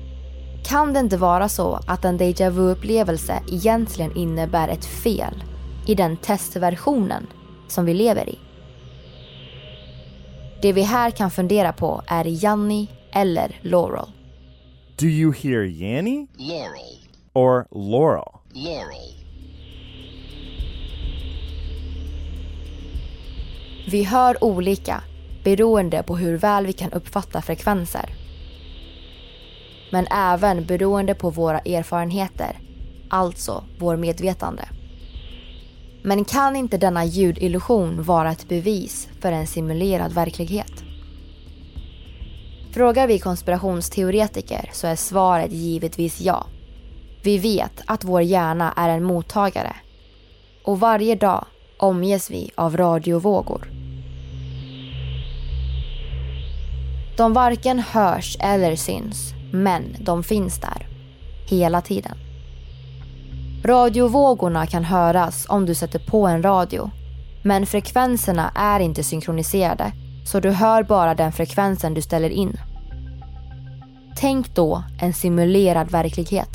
kan 0.64 0.92
det 0.92 1.00
inte 1.00 1.16
vara 1.16 1.48
så 1.48 1.80
att 1.86 2.04
en 2.04 2.18
déjà 2.18 2.50
vu-upplevelse 2.50 3.42
egentligen 3.48 4.16
innebär 4.16 4.68
ett 4.68 4.84
fel 4.84 5.44
i 5.86 5.94
den 5.94 6.16
testversionen 6.16 7.26
som 7.68 7.84
vi 7.84 7.94
lever 7.94 8.28
i. 8.28 8.38
Det 10.62 10.72
vi 10.72 10.82
här 10.82 11.10
kan 11.10 11.30
fundera 11.30 11.72
på 11.72 12.02
är 12.06 12.44
Janni 12.44 12.88
eller 13.12 13.58
Laurel. 13.62 14.06
Do 14.96 15.06
you 15.06 15.32
hear 15.32 15.64
Yanny? 15.64 16.26
Laurel. 16.36 16.98
Or 17.32 17.66
Laurel? 17.70 18.24
Laurel. 18.52 19.14
Vi 23.90 24.02
hör 24.04 24.44
olika 24.44 25.02
beroende 25.44 26.02
på 26.02 26.16
hur 26.16 26.38
väl 26.38 26.66
vi 26.66 26.72
kan 26.72 26.92
uppfatta 26.92 27.42
frekvenser. 27.42 28.14
Men 29.90 30.06
även 30.06 30.66
beroende 30.66 31.14
på 31.14 31.30
våra 31.30 31.58
erfarenheter, 31.58 32.58
alltså 33.10 33.64
vår 33.78 33.96
medvetande. 33.96 34.68
Men 36.02 36.24
kan 36.24 36.56
inte 36.56 36.78
denna 36.78 37.04
ljudillusion 37.04 38.02
vara 38.02 38.32
ett 38.32 38.48
bevis 38.48 39.08
för 39.20 39.32
en 39.32 39.46
simulerad 39.46 40.12
verklighet? 40.12 40.84
Frågar 42.74 43.06
vi 43.06 43.18
konspirationsteoretiker 43.18 44.70
så 44.72 44.86
är 44.86 44.96
svaret 44.96 45.52
givetvis 45.52 46.20
ja. 46.20 46.46
Vi 47.22 47.38
vet 47.38 47.82
att 47.86 48.04
vår 48.04 48.22
hjärna 48.22 48.72
är 48.76 48.88
en 48.88 49.04
mottagare. 49.04 49.76
Och 50.64 50.80
varje 50.80 51.14
dag 51.14 51.44
omges 51.76 52.30
vi 52.30 52.50
av 52.54 52.76
radiovågor. 52.76 53.70
De 57.16 57.32
varken 57.32 57.78
hörs 57.78 58.36
eller 58.40 58.76
syns, 58.76 59.34
men 59.52 59.96
de 60.00 60.22
finns 60.24 60.60
där. 60.60 60.86
Hela 61.50 61.80
tiden. 61.80 62.31
Radiovågorna 63.64 64.66
kan 64.66 64.84
höras 64.84 65.46
om 65.48 65.66
du 65.66 65.74
sätter 65.74 65.98
på 65.98 66.26
en 66.26 66.42
radio. 66.42 66.90
Men 67.44 67.66
frekvenserna 67.66 68.52
är 68.54 68.80
inte 68.80 69.04
synkroniserade 69.04 69.92
så 70.24 70.40
du 70.40 70.50
hör 70.50 70.82
bara 70.82 71.14
den 71.14 71.32
frekvensen 71.32 71.94
du 71.94 72.02
ställer 72.02 72.30
in. 72.30 72.56
Tänk 74.16 74.54
då 74.54 74.84
en 75.00 75.12
simulerad 75.12 75.90
verklighet. 75.90 76.48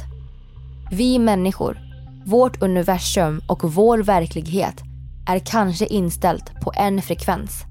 Vi 0.92 1.20
människor, 1.20 1.80
vårt 2.26 2.62
universum 2.62 3.42
och 3.48 3.74
vår 3.74 3.98
verklighet 3.98 4.82
är 5.28 5.40
kanske 5.40 5.86
inställt 5.86 6.62
på 6.62 6.72
en 6.76 7.02
frekvens. 7.02 7.64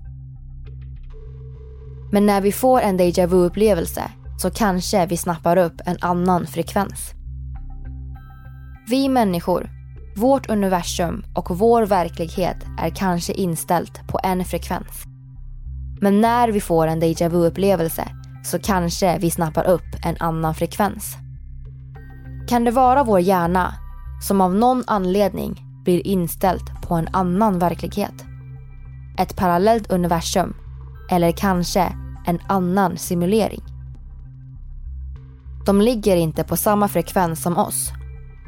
Men 2.12 2.26
när 2.26 2.40
vi 2.40 2.52
får 2.52 2.80
en 2.80 2.98
déjà 3.00 3.26
vu-upplevelse 3.26 4.02
så 4.38 4.50
kanske 4.50 5.06
vi 5.06 5.16
snappar 5.16 5.56
upp 5.56 5.80
en 5.86 5.96
annan 6.00 6.46
frekvens. 6.46 7.15
Vi 8.88 9.08
människor, 9.08 9.70
vårt 10.16 10.50
universum 10.50 11.24
och 11.34 11.58
vår 11.58 11.82
verklighet 11.82 12.56
är 12.78 12.90
kanske 12.90 13.32
inställt 13.32 14.08
på 14.08 14.20
en 14.22 14.44
frekvens. 14.44 15.04
Men 16.00 16.20
när 16.20 16.48
vi 16.48 16.60
får 16.60 16.86
en 16.86 17.02
déjà 17.02 17.28
vu-upplevelse 17.28 18.08
så 18.44 18.58
kanske 18.58 19.18
vi 19.18 19.30
snappar 19.30 19.66
upp 19.66 20.04
en 20.04 20.16
annan 20.20 20.54
frekvens. 20.54 21.16
Kan 22.48 22.64
det 22.64 22.70
vara 22.70 23.04
vår 23.04 23.20
hjärna 23.20 23.74
som 24.22 24.40
av 24.40 24.54
någon 24.54 24.84
anledning 24.86 25.62
blir 25.84 26.06
inställt 26.06 26.82
på 26.82 26.94
en 26.94 27.08
annan 27.12 27.58
verklighet? 27.58 28.24
Ett 29.18 29.36
parallellt 29.36 29.90
universum 29.90 30.54
eller 31.10 31.32
kanske 31.32 31.92
en 32.26 32.40
annan 32.48 32.96
simulering? 32.96 33.62
De 35.66 35.80
ligger 35.80 36.16
inte 36.16 36.44
på 36.44 36.56
samma 36.56 36.88
frekvens 36.88 37.42
som 37.42 37.58
oss 37.58 37.92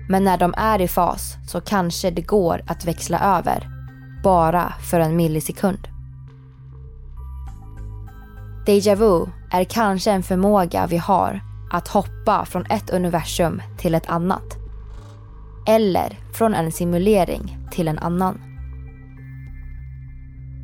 men 0.08 0.24
när 0.24 0.38
de 0.38 0.54
är 0.56 0.80
i 0.80 0.88
fas 0.88 1.36
så 1.46 1.60
kanske 1.60 2.10
det 2.10 2.22
går 2.22 2.62
att 2.66 2.84
växla 2.84 3.38
över 3.38 3.68
bara 4.22 4.72
för 4.90 5.00
en 5.00 5.16
millisekund. 5.16 5.88
Deja 8.66 8.94
vu 8.94 9.26
är 9.50 9.64
kanske 9.64 10.10
en 10.10 10.22
förmåga 10.22 10.86
vi 10.86 10.96
har 10.96 11.40
att 11.70 11.88
hoppa 11.88 12.44
från 12.44 12.66
ett 12.66 12.90
universum 12.90 13.62
till 13.78 13.94
ett 13.94 14.10
annat. 14.10 14.56
Eller 15.66 16.18
från 16.32 16.54
en 16.54 16.72
simulering 16.72 17.58
till 17.70 17.88
en 17.88 17.98
annan. 17.98 18.40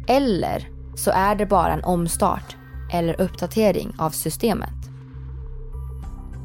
Eller 0.09 0.68
så 0.94 1.11
är 1.11 1.35
det 1.35 1.46
bara 1.46 1.72
en 1.72 1.85
omstart 1.85 2.57
eller 2.92 3.20
uppdatering 3.20 3.94
av 3.98 4.11
systemet. 4.11 4.83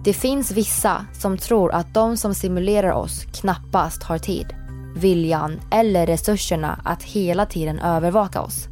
Det 0.04 0.14
finns 0.14 0.52
vissa 0.52 1.06
som 1.14 1.38
tror 1.38 1.72
att 1.74 1.94
de 1.94 2.18
som 2.18 2.34
simulerar 2.34 2.92
oss 2.92 3.26
knappast 3.26 4.04
har 4.04 4.18
tid, 4.18 4.56
viljan 4.96 5.60
eller 5.72 6.06
resurserna 6.06 6.82
att 6.86 7.04
hela 7.04 7.46
tiden 7.46 7.80
övervaka 7.80 8.42
oss. 8.42 8.68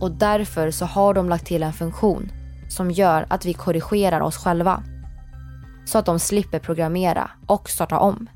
Och 0.00 0.10
därför 0.10 0.70
så 0.70 0.84
har 0.84 1.14
de 1.14 1.28
lagt 1.28 1.46
till 1.46 1.62
en 1.62 1.72
funktion 1.72 2.32
som 2.68 2.90
gör 2.90 3.26
att 3.30 3.44
vi 3.44 3.54
korrigerar 3.54 4.20
oss 4.20 4.36
själva. 4.36 4.82
Så 5.86 5.98
att 5.98 6.06
de 6.06 6.18
slipper 6.18 6.58
programmera 6.58 7.30
och 7.46 7.70
starta 7.70 7.98
om. 7.98 8.28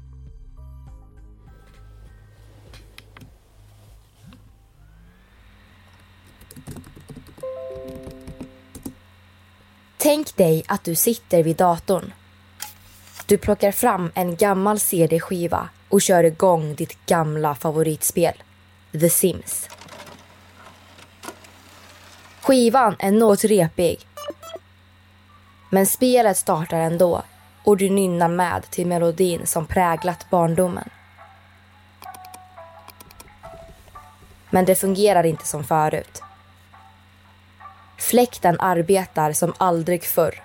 Tänk 10.01 10.37
dig 10.37 10.65
att 10.69 10.85
du 10.85 10.95
sitter 10.95 11.43
vid 11.43 11.57
datorn. 11.57 12.13
Du 13.27 13.39
plockar 13.39 13.73
fram 13.73 14.11
en 14.15 14.37
gammal 14.37 14.79
CD-skiva 14.81 15.69
och 15.89 16.03
kör 16.03 16.25
igång 16.25 16.75
ditt 16.75 17.07
gamla 17.07 17.55
favoritspel, 17.55 18.43
The 18.93 19.11
Sims. 19.11 19.69
Skivan 22.43 22.97
är 22.99 23.11
något 23.11 23.45
repig. 23.45 24.07
Men 25.71 25.87
spelet 25.87 26.37
startar 26.37 26.79
ändå 26.79 27.23
och 27.65 27.77
du 27.77 27.91
nynnar 27.91 28.29
med 28.29 28.71
till 28.71 28.87
melodin 28.87 29.47
som 29.47 29.67
präglat 29.67 30.31
barndomen. 30.31 30.91
Men 34.51 34.65
det 34.65 34.75
fungerar 34.75 35.27
inte 35.27 35.47
som 35.47 35.65
förut. 35.65 36.23
Fläkten 37.99 38.61
arbetar 38.61 39.33
som 39.33 39.55
aldrig 39.59 40.05
förr. 40.05 40.43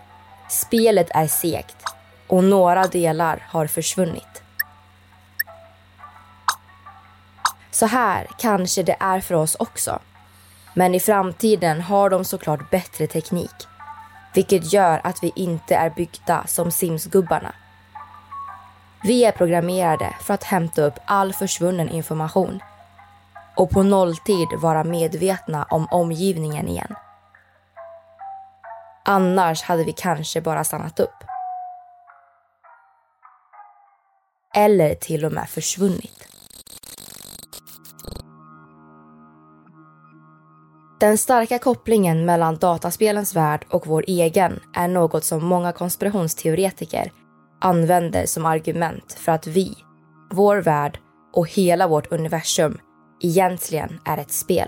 Spelet 0.50 1.08
är 1.10 1.28
segt 1.28 1.78
och 2.28 2.44
några 2.44 2.84
delar 2.84 3.46
har 3.50 3.68
försvunnit. 3.68 4.44
Så 7.72 7.86
här 7.86 8.28
kanske 8.38 8.84
det 8.84 8.96
är 9.00 9.20
för 9.20 9.36
oss 9.36 9.56
också. 9.56 10.00
Men 10.74 10.96
i 10.96 11.00
framtiden 11.00 11.82
har 11.82 12.10
de 12.10 12.26
såklart 12.26 12.72
bättre 12.72 13.08
teknik. 13.08 13.68
Vilket 14.34 14.74
gör 14.74 15.02
att 15.04 15.24
vi 15.24 15.32
inte 15.36 15.76
är 15.76 15.90
byggda 15.90 16.44
som 16.48 16.72
Sims-gubbarna. 16.72 17.56
Vi 19.04 19.26
är 19.26 19.32
programmerade 19.32 20.16
för 20.22 20.34
att 20.34 20.44
hämta 20.44 20.82
upp 20.82 21.00
all 21.06 21.34
försvunnen 21.34 21.90
information 21.90 22.60
och 23.56 23.70
på 23.70 23.84
nolltid 23.84 24.48
vara 24.58 24.84
medvetna 24.84 25.64
om 25.64 25.88
omgivningen 25.92 26.68
igen. 26.68 26.96
Annars 29.06 29.62
hade 29.62 29.84
vi 29.84 29.92
kanske 29.92 30.42
bara 30.42 30.64
stannat 30.64 31.00
upp. 31.00 31.24
Eller 34.56 34.96
till 34.96 35.26
och 35.26 35.32
med 35.32 35.50
försvunnit. 35.50 36.28
Den 41.00 41.18
starka 41.18 41.60
kopplingen 41.60 42.26
mellan 42.26 42.56
dataspelens 42.56 43.36
värld 43.36 43.66
och 43.70 43.88
vår 43.88 44.04
egen 44.08 44.60
är 44.76 44.88
något 44.88 45.24
som 45.24 45.46
många 45.46 45.72
konspirationsteoretiker 45.72 47.12
använder 47.62 48.26
som 48.26 48.46
argument 48.46 49.14
för 49.14 49.32
att 49.32 49.48
vi, 49.48 49.76
vår 50.32 50.58
värld 50.58 51.00
och 51.34 51.50
hela 51.50 51.88
vårt 51.88 52.12
universum 52.12 52.80
egentligen 53.22 54.00
är 54.06 54.18
ett 54.18 54.32
spel. 54.32 54.68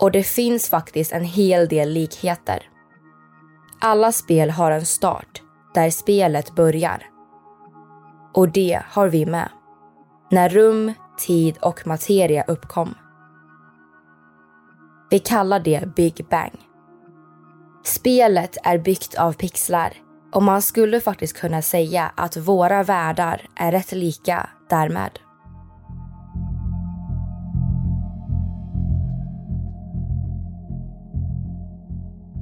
Och 0.00 0.10
det 0.10 0.22
finns 0.22 0.68
faktiskt 0.68 1.12
en 1.12 1.24
hel 1.24 1.68
del 1.68 1.90
likheter. 1.90 2.62
Alla 3.80 4.12
spel 4.12 4.50
har 4.50 4.70
en 4.70 4.86
start 4.86 5.42
där 5.74 5.90
spelet 5.90 6.54
börjar. 6.54 7.02
Och 8.34 8.48
det 8.48 8.82
har 8.84 9.08
vi 9.08 9.26
med. 9.26 9.48
När 10.30 10.48
rum, 10.48 10.92
tid 11.18 11.58
och 11.62 11.86
materia 11.86 12.44
uppkom. 12.48 12.94
Vi 15.10 15.18
kallar 15.18 15.60
det 15.60 15.94
Big 15.96 16.26
Bang. 16.30 16.60
Spelet 17.84 18.56
är 18.64 18.78
byggt 18.78 19.14
av 19.14 19.32
pixlar 19.32 19.92
och 20.32 20.42
man 20.42 20.62
skulle 20.62 21.00
faktiskt 21.00 21.36
kunna 21.36 21.62
säga 21.62 22.12
att 22.14 22.36
våra 22.36 22.82
världar 22.82 23.48
är 23.56 23.72
rätt 23.72 23.92
lika 23.92 24.48
därmed. 24.70 25.18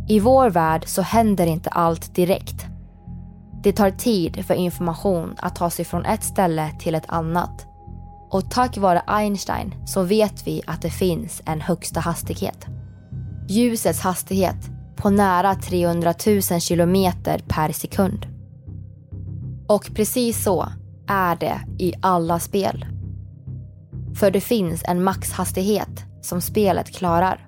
I 0.08 0.20
vår 0.20 0.50
värld 0.50 0.84
så 0.86 1.02
händer 1.02 1.46
inte 1.46 1.70
allt 1.70 2.14
direkt. 2.14 2.66
Det 3.62 3.72
tar 3.72 3.90
tid 3.90 4.44
för 4.46 4.54
information 4.54 5.34
att 5.38 5.56
ta 5.56 5.70
sig 5.70 5.84
från 5.84 6.04
ett 6.04 6.22
ställe 6.22 6.70
till 6.78 6.94
ett 6.94 7.08
annat. 7.08 7.66
Och 8.30 8.50
tack 8.50 8.76
vare 8.78 9.02
Einstein 9.06 9.74
så 9.86 10.02
vet 10.02 10.46
vi 10.46 10.62
att 10.66 10.82
det 10.82 10.90
finns 10.90 11.42
en 11.46 11.60
högsta 11.60 12.00
hastighet. 12.00 12.66
Ljusets 13.48 14.00
hastighet 14.00 14.70
på 14.96 15.10
nära 15.10 15.54
300 15.54 16.14
000 16.26 16.60
kilometer 16.60 17.42
per 17.48 17.72
sekund. 17.72 18.26
Och 19.68 19.90
precis 19.94 20.42
så 20.42 20.68
är 21.08 21.36
det 21.36 21.60
i 21.78 21.92
alla 22.00 22.40
spel. 22.40 22.86
För 24.14 24.30
det 24.30 24.40
finns 24.40 24.82
en 24.84 25.04
maxhastighet 25.04 26.04
som 26.22 26.40
spelet 26.40 26.94
klarar. 26.94 27.45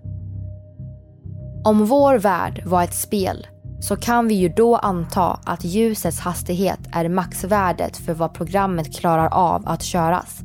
Om 1.65 1.87
vår 1.87 2.19
värld 2.19 2.63
var 2.67 2.85
ett 2.85 2.95
spel 2.95 3.47
så 3.81 3.97
kan 3.97 4.29
vi 4.29 4.35
ju 4.35 4.49
då 4.49 4.77
anta 4.77 5.41
att 5.45 5.65
ljusets 5.65 6.21
hastighet 6.21 6.81
är 6.93 7.09
maxvärdet 7.09 7.97
för 7.97 8.15
vad 8.15 8.35
programmet 8.35 8.97
klarar 8.97 9.29
av 9.35 9.69
att 9.69 9.83
köras. 9.83 10.41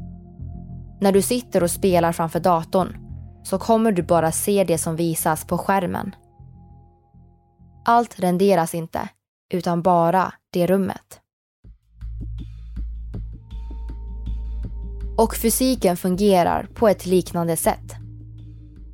När 1.01 1.11
du 1.11 1.21
sitter 1.21 1.63
och 1.63 1.71
spelar 1.71 2.11
framför 2.11 2.39
datorn 2.39 2.97
så 3.43 3.59
kommer 3.59 3.91
du 3.91 4.03
bara 4.03 4.31
se 4.31 4.63
det 4.63 4.77
som 4.77 4.95
visas 4.95 5.45
på 5.45 5.57
skärmen. 5.57 6.15
Allt 7.85 8.19
renderas 8.19 8.75
inte, 8.75 9.09
utan 9.53 9.81
bara 9.81 10.33
det 10.53 10.67
rummet. 10.67 11.19
Och 15.17 15.35
fysiken 15.35 15.97
fungerar 15.97 16.67
på 16.75 16.87
ett 16.87 17.05
liknande 17.05 17.57
sätt. 17.57 18.02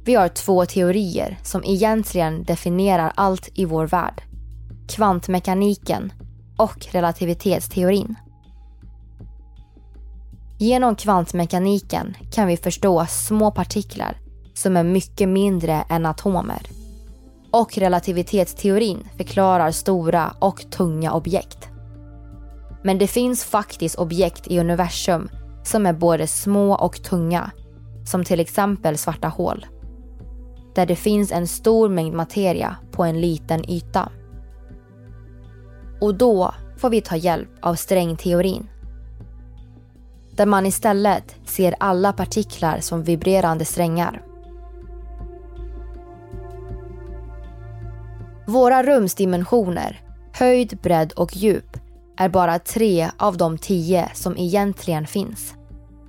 Vi 0.05 0.15
har 0.15 0.27
två 0.27 0.65
teorier 0.65 1.37
som 1.43 1.63
egentligen 1.63 2.43
definierar 2.43 3.11
allt 3.15 3.49
i 3.53 3.65
vår 3.65 3.87
värld. 3.87 4.23
Kvantmekaniken 4.87 6.13
och 6.57 6.87
relativitetsteorin. 6.91 8.15
Genom 10.59 10.95
kvantmekaniken 10.95 12.17
kan 12.31 12.47
vi 12.47 12.57
förstå 12.57 13.05
små 13.05 13.51
partiklar 13.51 14.17
som 14.53 14.77
är 14.77 14.83
mycket 14.83 15.29
mindre 15.29 15.83
än 15.89 16.05
atomer. 16.05 16.61
Och 17.51 17.77
relativitetsteorin 17.77 19.07
förklarar 19.17 19.71
stora 19.71 20.33
och 20.39 20.71
tunga 20.71 21.13
objekt. 21.13 21.69
Men 22.83 22.97
det 22.97 23.07
finns 23.07 23.43
faktiskt 23.43 23.95
objekt 23.95 24.47
i 24.47 24.59
universum 24.59 25.29
som 25.63 25.85
är 25.85 25.93
både 25.93 26.27
små 26.27 26.75
och 26.75 27.03
tunga, 27.03 27.51
som 28.05 28.23
till 28.23 28.39
exempel 28.39 28.97
svarta 28.97 29.27
hål. 29.27 29.65
Där 30.75 30.85
det 30.85 30.95
finns 30.95 31.31
en 31.31 31.47
stor 31.47 31.89
mängd 31.89 32.15
materia 32.15 32.75
på 32.91 33.03
en 33.03 33.21
liten 33.21 33.69
yta. 33.69 34.11
Och 36.01 36.15
då 36.15 36.53
får 36.77 36.89
vi 36.89 37.01
ta 37.01 37.15
hjälp 37.15 37.49
av 37.61 37.75
strängteorin. 37.75 38.69
Där 40.31 40.45
man 40.45 40.65
istället 40.65 41.35
ser 41.45 41.75
alla 41.79 42.13
partiklar 42.13 42.79
som 42.79 43.03
vibrerande 43.03 43.65
strängar. 43.65 44.21
Våra 48.47 48.83
rumsdimensioner, 48.83 50.01
höjd, 50.33 50.79
bredd 50.81 51.11
och 51.11 51.35
djup 51.35 51.77
är 52.17 52.29
bara 52.29 52.59
tre 52.59 53.09
av 53.17 53.37
de 53.37 53.57
tio 53.57 54.09
som 54.13 54.37
egentligen 54.37 55.07
finns. 55.07 55.53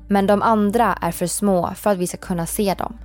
Men 0.09 0.27
de 0.27 0.43
andra 0.43 0.99
är 1.01 1.13
för 1.13 1.27
små 1.27 1.71
för 1.77 1.91
att 1.91 1.99
vi 1.99 2.07
ska 2.07 2.17
kunna 2.17 2.47
se 2.47 2.75
dem. 2.75 2.99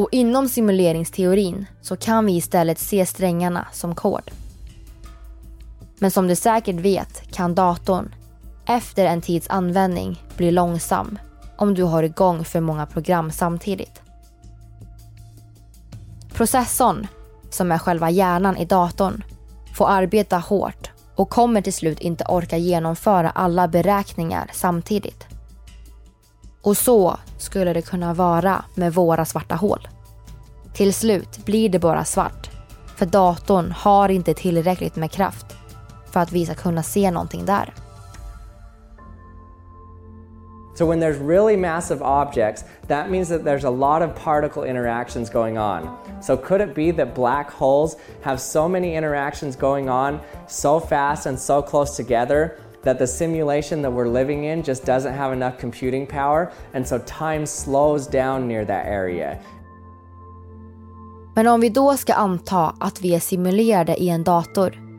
Och 0.00 0.08
inom 0.12 0.48
simuleringsteorin 0.48 1.66
så 1.80 1.96
kan 1.96 2.26
vi 2.26 2.36
istället 2.36 2.78
se 2.78 3.06
strängarna 3.06 3.66
som 3.72 3.94
kod. 3.94 4.30
Men 5.98 6.10
som 6.10 6.28
du 6.28 6.36
säkert 6.36 6.76
vet 6.76 7.32
kan 7.32 7.54
datorn 7.54 8.14
efter 8.66 9.06
en 9.06 9.20
tids 9.20 9.50
användning 9.50 10.22
bli 10.36 10.50
långsam 10.50 11.18
om 11.56 11.74
du 11.74 11.82
har 11.82 12.02
igång 12.02 12.44
för 12.44 12.60
många 12.60 12.86
program 12.86 13.30
samtidigt. 13.30 14.02
Processorn, 16.32 17.06
som 17.50 17.72
är 17.72 17.78
själva 17.78 18.10
hjärnan 18.10 18.56
i 18.56 18.64
datorn, 18.64 19.24
får 19.74 19.88
arbeta 19.88 20.38
hårt 20.38 20.90
och 21.14 21.30
kommer 21.30 21.62
till 21.62 21.74
slut 21.74 22.00
inte 22.00 22.24
orka 22.24 22.56
genomföra 22.56 23.30
alla 23.30 23.68
beräkningar 23.68 24.50
samtidigt. 24.52 25.39
Och 26.62 26.76
så 26.76 27.16
skulle 27.38 27.72
det 27.72 27.82
kunna 27.82 28.14
vara 28.14 28.64
med 28.74 28.94
våra 28.94 29.24
svarta 29.24 29.54
hål. 29.54 29.88
Till 30.72 30.94
slut 30.94 31.44
blir 31.44 31.68
det 31.68 31.78
bara 31.78 32.04
svart, 32.04 32.50
för 32.96 33.06
datorn 33.06 33.72
har 33.72 34.08
inte 34.08 34.34
tillräckligt 34.34 34.96
med 34.96 35.10
kraft 35.10 35.46
för 36.12 36.20
att 36.20 36.32
vi 36.32 36.46
ska 36.46 36.54
kunna 36.54 36.82
se 36.82 37.10
någonting 37.10 37.46
där. 37.46 37.74
So 40.74 40.86
when 40.86 41.00
there's 41.00 41.28
really 41.28 41.56
massive 41.56 42.00
objects, 42.02 42.64
that 42.88 43.10
means 43.10 43.28
that 43.28 43.44
there's 43.44 43.64
a 43.64 43.70
lot 43.70 44.02
of 44.02 44.14
particle 44.24 44.64
interactions 44.64 45.30
going 45.30 45.58
on. 45.58 45.90
So 46.22 46.36
could 46.36 46.60
it 46.60 46.74
be 46.74 46.92
that 46.92 47.14
black 47.14 47.50
holes 47.50 47.96
have 48.22 48.38
so 48.38 48.68
many 48.68 48.96
interactions 48.96 49.56
going 49.56 49.90
on 49.90 50.20
so 50.48 50.80
fast 50.80 51.26
and 51.26 51.38
so 51.38 51.62
close 51.62 51.96
together 51.96 52.56
that 52.84 52.98
the 52.98 53.06
simulation 53.06 53.82
that 53.82 53.92
we're 53.92 54.08
living 54.08 54.44
in 54.44 54.62
just 54.62 54.86
doesn't 54.86 55.14
have 55.14 55.32
enough 55.32 55.60
computing 55.60 56.06
power 56.06 56.52
and 56.74 56.88
so 56.88 56.98
time 56.98 57.46
slows 57.46 58.06
down 58.06 58.48
near 58.48 58.64
that 58.64 58.86
area. 58.86 59.38
Men 61.34 61.46
om 61.46 61.60
vi 61.60 61.68
då 61.68 61.96
ska 61.96 62.14
anta 62.14 62.74
att 62.80 63.00
vi 63.00 63.14
är 63.14 63.20
simulerade 63.20 63.96
i 63.96 64.08
en 64.08 64.24
dator 64.24 64.90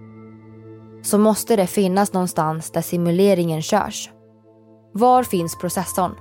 så 1.04 1.18
måste 1.18 1.56
det 1.56 1.68
finnas 1.68 2.14
någonstans 2.14 2.72
där 2.72 2.82
simuleringen 2.82 3.62
körs. 3.62 4.10
Var 4.94 5.24
finns 5.24 5.58
processorn? 5.58 6.16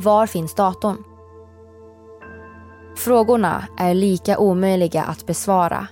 Var 0.00 0.26
finns 0.26 0.54
datorn? 0.54 1.04
Frågorna 2.96 3.64
är 3.78 3.94
lika 3.94 4.38
omöjliga 4.38 5.02
att 5.02 5.26
besvara 5.26 5.86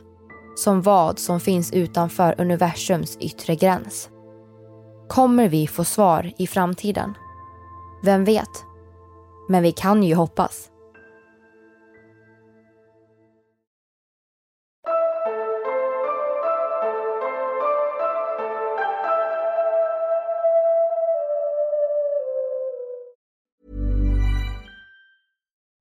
som 0.57 0.83
vad 0.83 1.19
som 1.19 1.41
finns 1.41 1.73
utanför 1.73 2.35
universums 2.41 3.17
yttre 3.21 3.55
gräns. 3.55 4.10
Kommer 5.11 5.49
vi 5.49 5.67
få 5.67 5.85
svar 5.85 6.33
i 6.39 6.47
framtiden? 6.47 7.15
Vem 8.03 8.25
vet? 8.25 8.65
Men 9.49 9.63
vi 9.63 9.73
kan 9.73 10.03
ju 10.03 10.15
hoppas. 10.15 10.71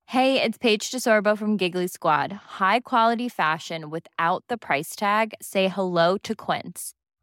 Hey, 0.06 0.42
it's 0.42 0.58
Paige 0.58 0.92
DeSorbo 0.92 1.38
from 1.38 1.58
Giggly 1.58 1.88
Squad. 1.88 2.32
High 2.60 2.80
quality 2.80 3.30
fashion 3.30 3.90
without 3.90 4.44
the 4.50 4.58
price 4.58 4.96
tag. 4.96 5.34
Say 5.42 5.68
hello 5.68 6.18
to 6.24 6.34
Quince. 6.36 6.94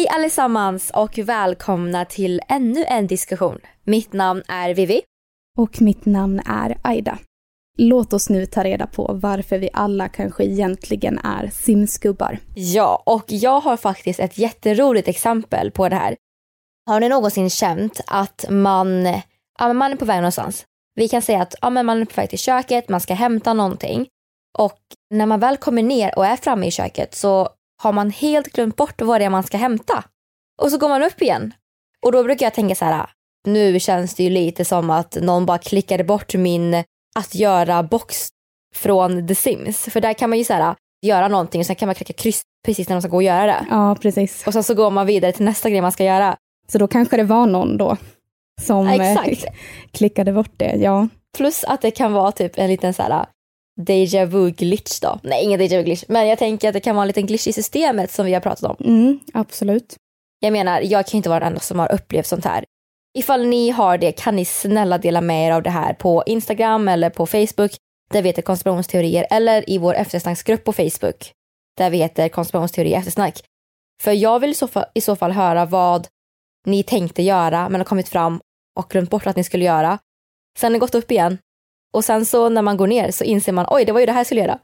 Hej 0.00 0.08
allesammans 0.08 0.90
och 0.94 1.18
välkomna 1.18 2.04
till 2.04 2.40
ännu 2.48 2.84
en 2.84 3.06
diskussion. 3.06 3.58
Mitt 3.84 4.12
namn 4.12 4.42
är 4.48 4.74
Vivi. 4.74 5.02
Och 5.58 5.82
mitt 5.82 6.04
namn 6.04 6.40
är 6.46 6.76
Aida. 6.82 7.18
Låt 7.78 8.12
oss 8.12 8.28
nu 8.28 8.46
ta 8.46 8.64
reda 8.64 8.86
på 8.86 9.10
varför 9.22 9.58
vi 9.58 9.70
alla 9.72 10.08
kanske 10.08 10.44
egentligen 10.44 11.18
är 11.18 11.50
simskubbar. 11.52 12.38
Ja, 12.54 13.02
och 13.06 13.24
jag 13.26 13.60
har 13.60 13.76
faktiskt 13.76 14.20
ett 14.20 14.38
jätteroligt 14.38 15.08
exempel 15.08 15.70
på 15.70 15.88
det 15.88 15.96
här. 15.96 16.16
Har 16.86 17.00
ni 17.00 17.08
någonsin 17.08 17.50
känt 17.50 18.00
att 18.06 18.44
man, 18.50 19.06
ja, 19.58 19.72
man 19.72 19.92
är 19.92 19.96
på 19.96 20.04
väg 20.04 20.16
någonstans? 20.16 20.64
Vi 20.94 21.08
kan 21.08 21.22
säga 21.22 21.42
att 21.42 21.54
ja, 21.62 21.70
men 21.70 21.86
man 21.86 22.00
är 22.00 22.04
på 22.04 22.20
väg 22.20 22.30
till 22.30 22.38
köket, 22.38 22.88
man 22.88 23.00
ska 23.00 23.14
hämta 23.14 23.54
någonting. 23.54 24.06
Och 24.58 24.78
när 25.10 25.26
man 25.26 25.40
väl 25.40 25.56
kommer 25.56 25.82
ner 25.82 26.18
och 26.18 26.26
är 26.26 26.36
framme 26.36 26.66
i 26.66 26.70
köket 26.70 27.14
så 27.14 27.48
har 27.80 27.92
man 27.92 28.10
helt 28.10 28.52
glömt 28.52 28.76
bort 28.76 29.02
vad 29.02 29.20
det 29.20 29.24
är 29.24 29.30
man 29.30 29.42
ska 29.42 29.56
hämta. 29.56 30.04
Och 30.62 30.70
så 30.70 30.78
går 30.78 30.88
man 30.88 31.02
upp 31.02 31.22
igen. 31.22 31.54
Och 32.02 32.12
då 32.12 32.24
brukar 32.24 32.46
jag 32.46 32.54
tänka 32.54 32.74
så 32.74 32.84
här, 32.84 33.06
nu 33.46 33.80
känns 33.80 34.14
det 34.14 34.22
ju 34.22 34.30
lite 34.30 34.64
som 34.64 34.90
att 34.90 35.14
någon 35.14 35.46
bara 35.46 35.58
klickade 35.58 36.04
bort 36.04 36.34
min 36.34 36.74
att 37.14 37.34
göra 37.34 37.82
box 37.82 38.28
från 38.74 39.28
The 39.28 39.34
Sims. 39.34 39.84
För 39.84 40.00
där 40.00 40.12
kan 40.12 40.30
man 40.30 40.38
ju 40.38 40.44
så 40.44 40.52
här, 40.52 40.74
göra 41.02 41.28
någonting 41.28 41.60
och 41.60 41.66
sen 41.66 41.76
kan 41.76 41.86
man 41.86 41.94
klicka 41.94 42.12
kryss 42.12 42.42
precis 42.66 42.88
när 42.88 42.96
de 42.96 43.02
ska 43.02 43.08
gå 43.10 43.16
och 43.16 43.22
göra 43.22 43.46
det. 43.46 43.66
Ja, 43.70 43.96
precis. 44.00 44.46
Och 44.46 44.52
sen 44.52 44.64
så 44.64 44.74
går 44.74 44.90
man 44.90 45.06
vidare 45.06 45.32
till 45.32 45.44
nästa 45.44 45.70
grej 45.70 45.80
man 45.80 45.92
ska 45.92 46.04
göra. 46.04 46.36
Så 46.72 46.78
då 46.78 46.88
kanske 46.88 47.16
det 47.16 47.24
var 47.24 47.46
någon 47.46 47.76
då 47.76 47.96
som 48.60 48.86
Ja, 48.86 49.04
eh, 49.04 49.38
klickade 49.92 50.32
bort 50.32 50.52
det. 50.56 50.76
Ja. 50.76 51.08
Plus 51.36 51.64
att 51.64 51.80
det 51.80 51.90
kan 51.90 52.12
vara 52.12 52.32
typ 52.32 52.58
en 52.58 52.68
liten 52.70 52.94
så 52.94 53.02
här 53.02 53.26
deja 53.76 54.26
vu 54.26 54.50
glitch 54.50 55.00
då. 55.00 55.20
Nej, 55.22 55.44
ingen 55.44 55.58
deja 55.58 55.78
vu 55.78 55.84
glitch, 55.84 56.04
men 56.08 56.28
jag 56.28 56.38
tänker 56.38 56.68
att 56.68 56.74
det 56.74 56.80
kan 56.80 56.96
vara 56.96 57.02
en 57.02 57.08
liten 57.08 57.26
glitch 57.26 57.46
i 57.46 57.52
systemet 57.52 58.10
som 58.10 58.26
vi 58.26 58.34
har 58.34 58.40
pratat 58.40 58.70
om. 58.70 58.86
Mm, 58.86 59.20
absolut. 59.34 59.96
Jag 60.40 60.52
menar, 60.52 60.80
jag 60.80 61.06
kan 61.06 61.10
ju 61.12 61.16
inte 61.16 61.28
vara 61.28 61.40
den 61.40 61.48
enda 61.48 61.60
som 61.60 61.78
har 61.78 61.92
upplevt 61.92 62.26
sånt 62.26 62.44
här. 62.44 62.64
Ifall 63.18 63.46
ni 63.46 63.70
har 63.70 63.98
det 63.98 64.12
kan 64.12 64.36
ni 64.36 64.44
snälla 64.44 64.98
dela 64.98 65.20
med 65.20 65.48
er 65.48 65.52
av 65.52 65.62
det 65.62 65.70
här 65.70 65.94
på 65.94 66.22
Instagram 66.26 66.88
eller 66.88 67.10
på 67.10 67.26
Facebook 67.26 67.70
där 68.12 68.22
vi 68.22 68.28
heter 68.28 68.42
konspirationsteorier 68.42 69.26
eller 69.30 69.70
i 69.70 69.78
vår 69.78 69.94
eftersnacksgrupp 69.94 70.64
på 70.64 70.72
Facebook 70.72 71.32
där 71.78 71.90
vi 71.90 71.98
heter 71.98 72.28
konspirationsteorier 72.28 72.98
eftersnack. 72.98 73.42
För 74.02 74.12
jag 74.12 74.40
vill 74.40 74.50
i 74.50 74.54
så, 74.54 74.68
fall, 74.68 74.84
i 74.94 75.00
så 75.00 75.16
fall 75.16 75.32
höra 75.32 75.64
vad 75.64 76.06
ni 76.66 76.82
tänkte 76.82 77.22
göra 77.22 77.68
men 77.68 77.80
har 77.80 77.84
kommit 77.84 78.08
fram 78.08 78.40
och 78.78 78.90
glömt 78.90 79.10
bort 79.10 79.26
att 79.26 79.36
ni 79.36 79.44
skulle 79.44 79.64
göra. 79.64 79.98
Sen 80.58 80.68
har 80.68 80.72
ni 80.72 80.78
gått 80.78 80.94
upp 80.94 81.10
igen 81.10 81.38
och 81.92 82.04
sen 82.04 82.24
så 82.24 82.48
när 82.48 82.62
man 82.62 82.76
går 82.76 82.86
ner 82.86 83.10
så 83.10 83.24
inser 83.24 83.52
man 83.52 83.66
oj 83.70 83.84
det 83.84 83.92
var 83.92 84.00
ju 84.00 84.06
det 84.06 84.12
här 84.12 84.18
jag 84.18 84.26
skulle 84.26 84.40
göra. 84.40 84.58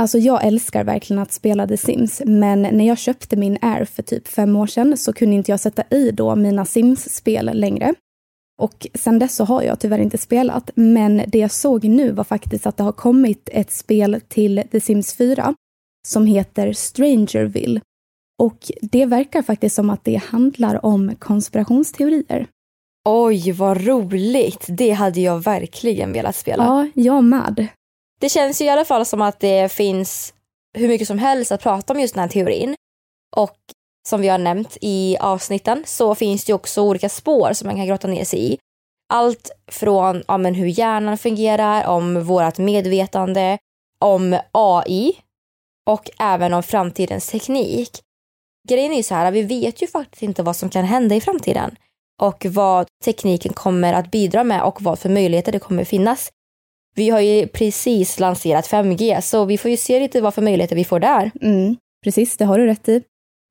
Alltså 0.00 0.18
jag 0.18 0.46
älskar 0.46 0.84
verkligen 0.84 1.22
att 1.22 1.32
spela 1.32 1.66
The 1.66 1.76
Sims, 1.76 2.22
men 2.26 2.62
när 2.62 2.86
jag 2.86 2.98
köpte 2.98 3.36
min 3.36 3.58
Air 3.62 3.84
för 3.84 4.02
typ 4.02 4.28
fem 4.28 4.56
år 4.56 4.66
sedan 4.66 4.96
så 4.96 5.12
kunde 5.12 5.36
inte 5.36 5.50
jag 5.50 5.60
sätta 5.60 5.82
i 5.90 6.10
då 6.10 6.36
mina 6.36 6.64
Sims-spel 6.64 7.50
längre. 7.54 7.94
Och 8.60 8.86
sen 8.94 9.18
dess 9.18 9.36
så 9.36 9.44
har 9.44 9.62
jag 9.62 9.80
tyvärr 9.80 9.98
inte 9.98 10.18
spelat, 10.18 10.70
men 10.74 11.22
det 11.26 11.38
jag 11.38 11.50
såg 11.50 11.84
nu 11.84 12.12
var 12.12 12.24
faktiskt 12.24 12.66
att 12.66 12.76
det 12.76 12.82
har 12.82 12.92
kommit 12.92 13.48
ett 13.52 13.70
spel 13.70 14.20
till 14.28 14.62
The 14.70 14.80
Sims 14.80 15.14
4 15.14 15.54
som 16.08 16.26
heter 16.26 16.72
Strangerville. 16.72 17.80
Och 18.38 18.58
det 18.82 19.06
verkar 19.06 19.42
faktiskt 19.42 19.76
som 19.76 19.90
att 19.90 20.04
det 20.04 20.16
handlar 20.16 20.86
om 20.86 21.14
konspirationsteorier. 21.18 22.46
Oj 23.10 23.52
vad 23.52 23.86
roligt, 23.86 24.66
det 24.68 24.90
hade 24.90 25.20
jag 25.20 25.38
verkligen 25.42 26.12
velat 26.12 26.36
spela. 26.36 26.64
Ja, 26.64 27.02
jag 27.02 27.24
med. 27.24 27.66
Det 28.20 28.28
känns 28.28 28.60
ju 28.60 28.64
i 28.64 28.68
alla 28.68 28.84
fall 28.84 29.06
som 29.06 29.22
att 29.22 29.40
det 29.40 29.72
finns 29.72 30.34
hur 30.78 30.88
mycket 30.88 31.06
som 31.06 31.18
helst 31.18 31.52
att 31.52 31.62
prata 31.62 31.92
om 31.92 32.00
just 32.00 32.14
den 32.14 32.20
här 32.20 32.28
teorin. 32.28 32.74
Och 33.36 33.56
som 34.08 34.20
vi 34.20 34.28
har 34.28 34.38
nämnt 34.38 34.76
i 34.80 35.16
avsnitten 35.20 35.82
så 35.86 36.14
finns 36.14 36.44
det 36.44 36.52
också 36.52 36.82
olika 36.82 37.08
spår 37.08 37.52
som 37.52 37.66
man 37.66 37.76
kan 37.76 37.86
grotta 37.86 38.08
ner 38.08 38.24
sig 38.24 38.52
i. 38.52 38.58
Allt 39.12 39.50
från 39.70 40.22
ja, 40.28 40.38
men 40.38 40.54
hur 40.54 40.66
hjärnan 40.66 41.18
fungerar, 41.18 41.86
om 41.86 42.24
vårt 42.24 42.58
medvetande, 42.58 43.58
om 44.04 44.38
AI 44.52 45.12
och 45.90 46.10
även 46.18 46.54
om 46.54 46.62
framtidens 46.62 47.28
teknik. 47.28 48.00
Grejen 48.68 48.92
är 48.92 48.96
ju 48.96 49.02
så 49.02 49.14
här, 49.14 49.30
vi 49.30 49.42
vet 49.42 49.82
ju 49.82 49.86
faktiskt 49.86 50.22
inte 50.22 50.42
vad 50.42 50.56
som 50.56 50.70
kan 50.70 50.84
hända 50.84 51.14
i 51.14 51.20
framtiden 51.20 51.76
och 52.22 52.46
vad 52.50 52.86
tekniken 53.04 53.52
kommer 53.52 53.92
att 53.92 54.10
bidra 54.10 54.44
med 54.44 54.62
och 54.62 54.82
vad 54.82 54.98
för 54.98 55.08
möjligheter 55.08 55.52
det 55.52 55.58
kommer 55.58 55.84
finnas. 55.84 56.30
Vi 56.94 57.10
har 57.10 57.20
ju 57.20 57.46
precis 57.46 58.20
lanserat 58.20 58.68
5G 58.68 59.20
så 59.20 59.44
vi 59.44 59.58
får 59.58 59.70
ju 59.70 59.76
se 59.76 60.00
lite 60.00 60.20
vad 60.20 60.34
för 60.34 60.42
möjligheter 60.42 60.76
vi 60.76 60.84
får 60.84 61.00
där. 61.00 61.30
Mm, 61.40 61.76
precis, 62.04 62.36
det 62.36 62.44
har 62.44 62.58
du 62.58 62.66
rätt 62.66 62.88
i. 62.88 63.02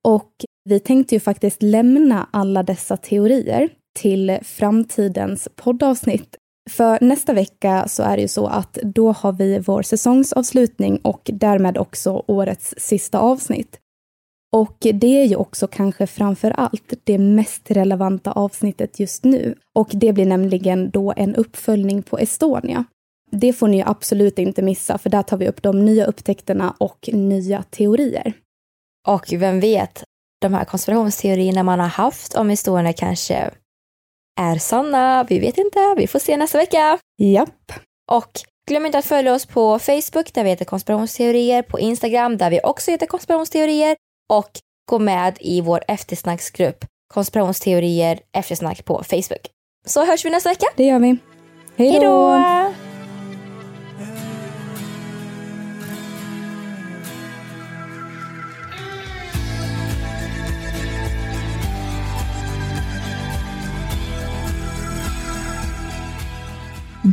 Och 0.08 0.32
vi 0.70 0.80
tänkte 0.80 1.16
ju 1.16 1.20
faktiskt 1.20 1.62
lämna 1.62 2.28
alla 2.32 2.64
dessa 2.64 2.98
teorier 2.98 3.70
till 4.00 4.40
framtidens 4.44 5.48
poddavsnitt. 5.56 6.36
För 6.70 6.98
nästa 7.02 7.34
vecka 7.34 7.88
så 7.88 8.04
är 8.04 8.16
det 8.16 8.22
ju 8.22 8.28
så 8.28 8.48
att 8.48 8.74
då 8.74 9.12
har 9.12 9.32
vi 9.32 9.60
vår 9.60 9.82
säsongsavslutning 9.82 10.98
och 10.98 11.22
därmed 11.34 11.78
också 11.78 12.24
årets 12.28 12.74
sista 12.78 13.20
avsnitt. 13.20 13.80
Och 14.54 14.78
det 14.80 15.22
är 15.22 15.26
ju 15.26 15.36
också 15.36 15.68
kanske 15.68 16.08
framför 16.08 16.52
allt 16.52 16.94
det 17.04 17.18
mest 17.18 17.72
relevanta 17.72 18.32
avsnittet 18.32 19.00
just 19.00 19.24
nu. 19.24 19.56
Och 19.76 19.90
det 19.94 20.14
blir 20.14 20.26
nämligen 20.26 20.90
då 20.90 21.14
en 21.18 21.36
uppföljning 21.36 22.04
på 22.04 22.18
Estonia. 22.18 22.86
Det 23.32 23.54
får 23.54 23.68
ni 23.68 23.78
ju 23.78 23.84
absolut 23.86 24.40
inte 24.40 24.62
missa, 24.62 24.98
för 24.98 25.10
där 25.10 25.24
tar 25.24 25.38
vi 25.38 25.48
upp 25.48 25.62
de 25.62 25.86
nya 25.86 26.06
upptäckterna 26.06 26.76
och 26.78 27.10
nya 27.14 27.64
teorier. 27.64 28.34
Och 29.08 29.34
vem 29.34 29.60
vet, 29.60 30.04
de 30.42 30.54
här 30.54 30.66
konspirationsteorierna 30.66 31.64
man 31.64 31.80
har 31.80 31.88
haft 31.88 32.36
om 32.36 32.50
Estonia 32.50 32.94
kanske 32.94 33.52
är 34.40 34.58
sanna. 34.58 35.24
Vi 35.30 35.40
vet 35.40 35.58
inte, 35.58 35.96
vi 35.98 36.08
får 36.08 36.20
se 36.20 36.38
nästa 36.38 36.58
vecka. 36.58 37.00
Japp. 37.22 37.72
Och 38.12 38.32
glöm 38.68 38.86
inte 38.86 38.98
att 38.98 39.06
följa 39.06 39.34
oss 39.34 39.46
på 39.46 39.80
Facebook 39.80 40.34
där 40.34 40.44
vi 40.44 40.50
heter 40.50 40.66
konspirationsteorier, 40.66 41.62
på 41.62 41.80
Instagram 41.80 42.38
där 42.38 42.50
vi 42.50 42.60
också 42.64 42.92
heter 42.92 43.06
konspirationsteorier 43.06 43.96
och 44.30 44.52
gå 44.90 45.00
med 45.00 45.38
i 45.40 45.62
vår 45.62 45.84
eftersnacksgrupp 45.88 46.86
konspirationsteorier 47.14 48.20
eftersnack 48.34 48.86
på 48.86 49.04
Facebook. 49.04 49.48
Så 49.86 50.06
hörs 50.06 50.26
vi 50.26 50.30
nästa 50.30 50.50
vecka. 50.50 50.66
Det 50.76 50.84
gör 50.84 51.00
vi. 51.00 51.18
Hej 51.76 52.00
då! 52.00 52.44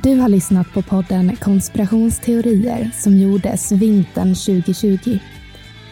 Du 0.03 0.19
har 0.19 0.29
lyssnat 0.29 0.73
på 0.73 0.83
podden 0.83 1.37
Konspirationsteorier 1.37 2.91
som 2.95 3.19
gjordes 3.19 3.73
vintern 3.73 4.35
2020. 4.35 5.19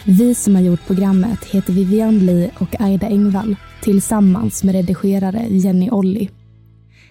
Vi 0.06 0.34
som 0.34 0.54
har 0.54 0.62
gjort 0.62 0.86
programmet 0.86 1.44
heter 1.44 1.72
Vivian 1.72 2.18
Lee 2.18 2.50
och 2.58 2.80
Aida 2.80 3.06
Engvall 3.06 3.56
tillsammans 3.82 4.64
med 4.64 4.74
redigerare 4.74 5.46
Jenny 5.50 5.90
Olli. 5.90 6.30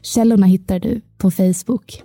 Källorna 0.01 0.45
hittar 0.45 0.80
du 0.80 1.01
på 1.17 1.32
Facebook. 1.32 2.04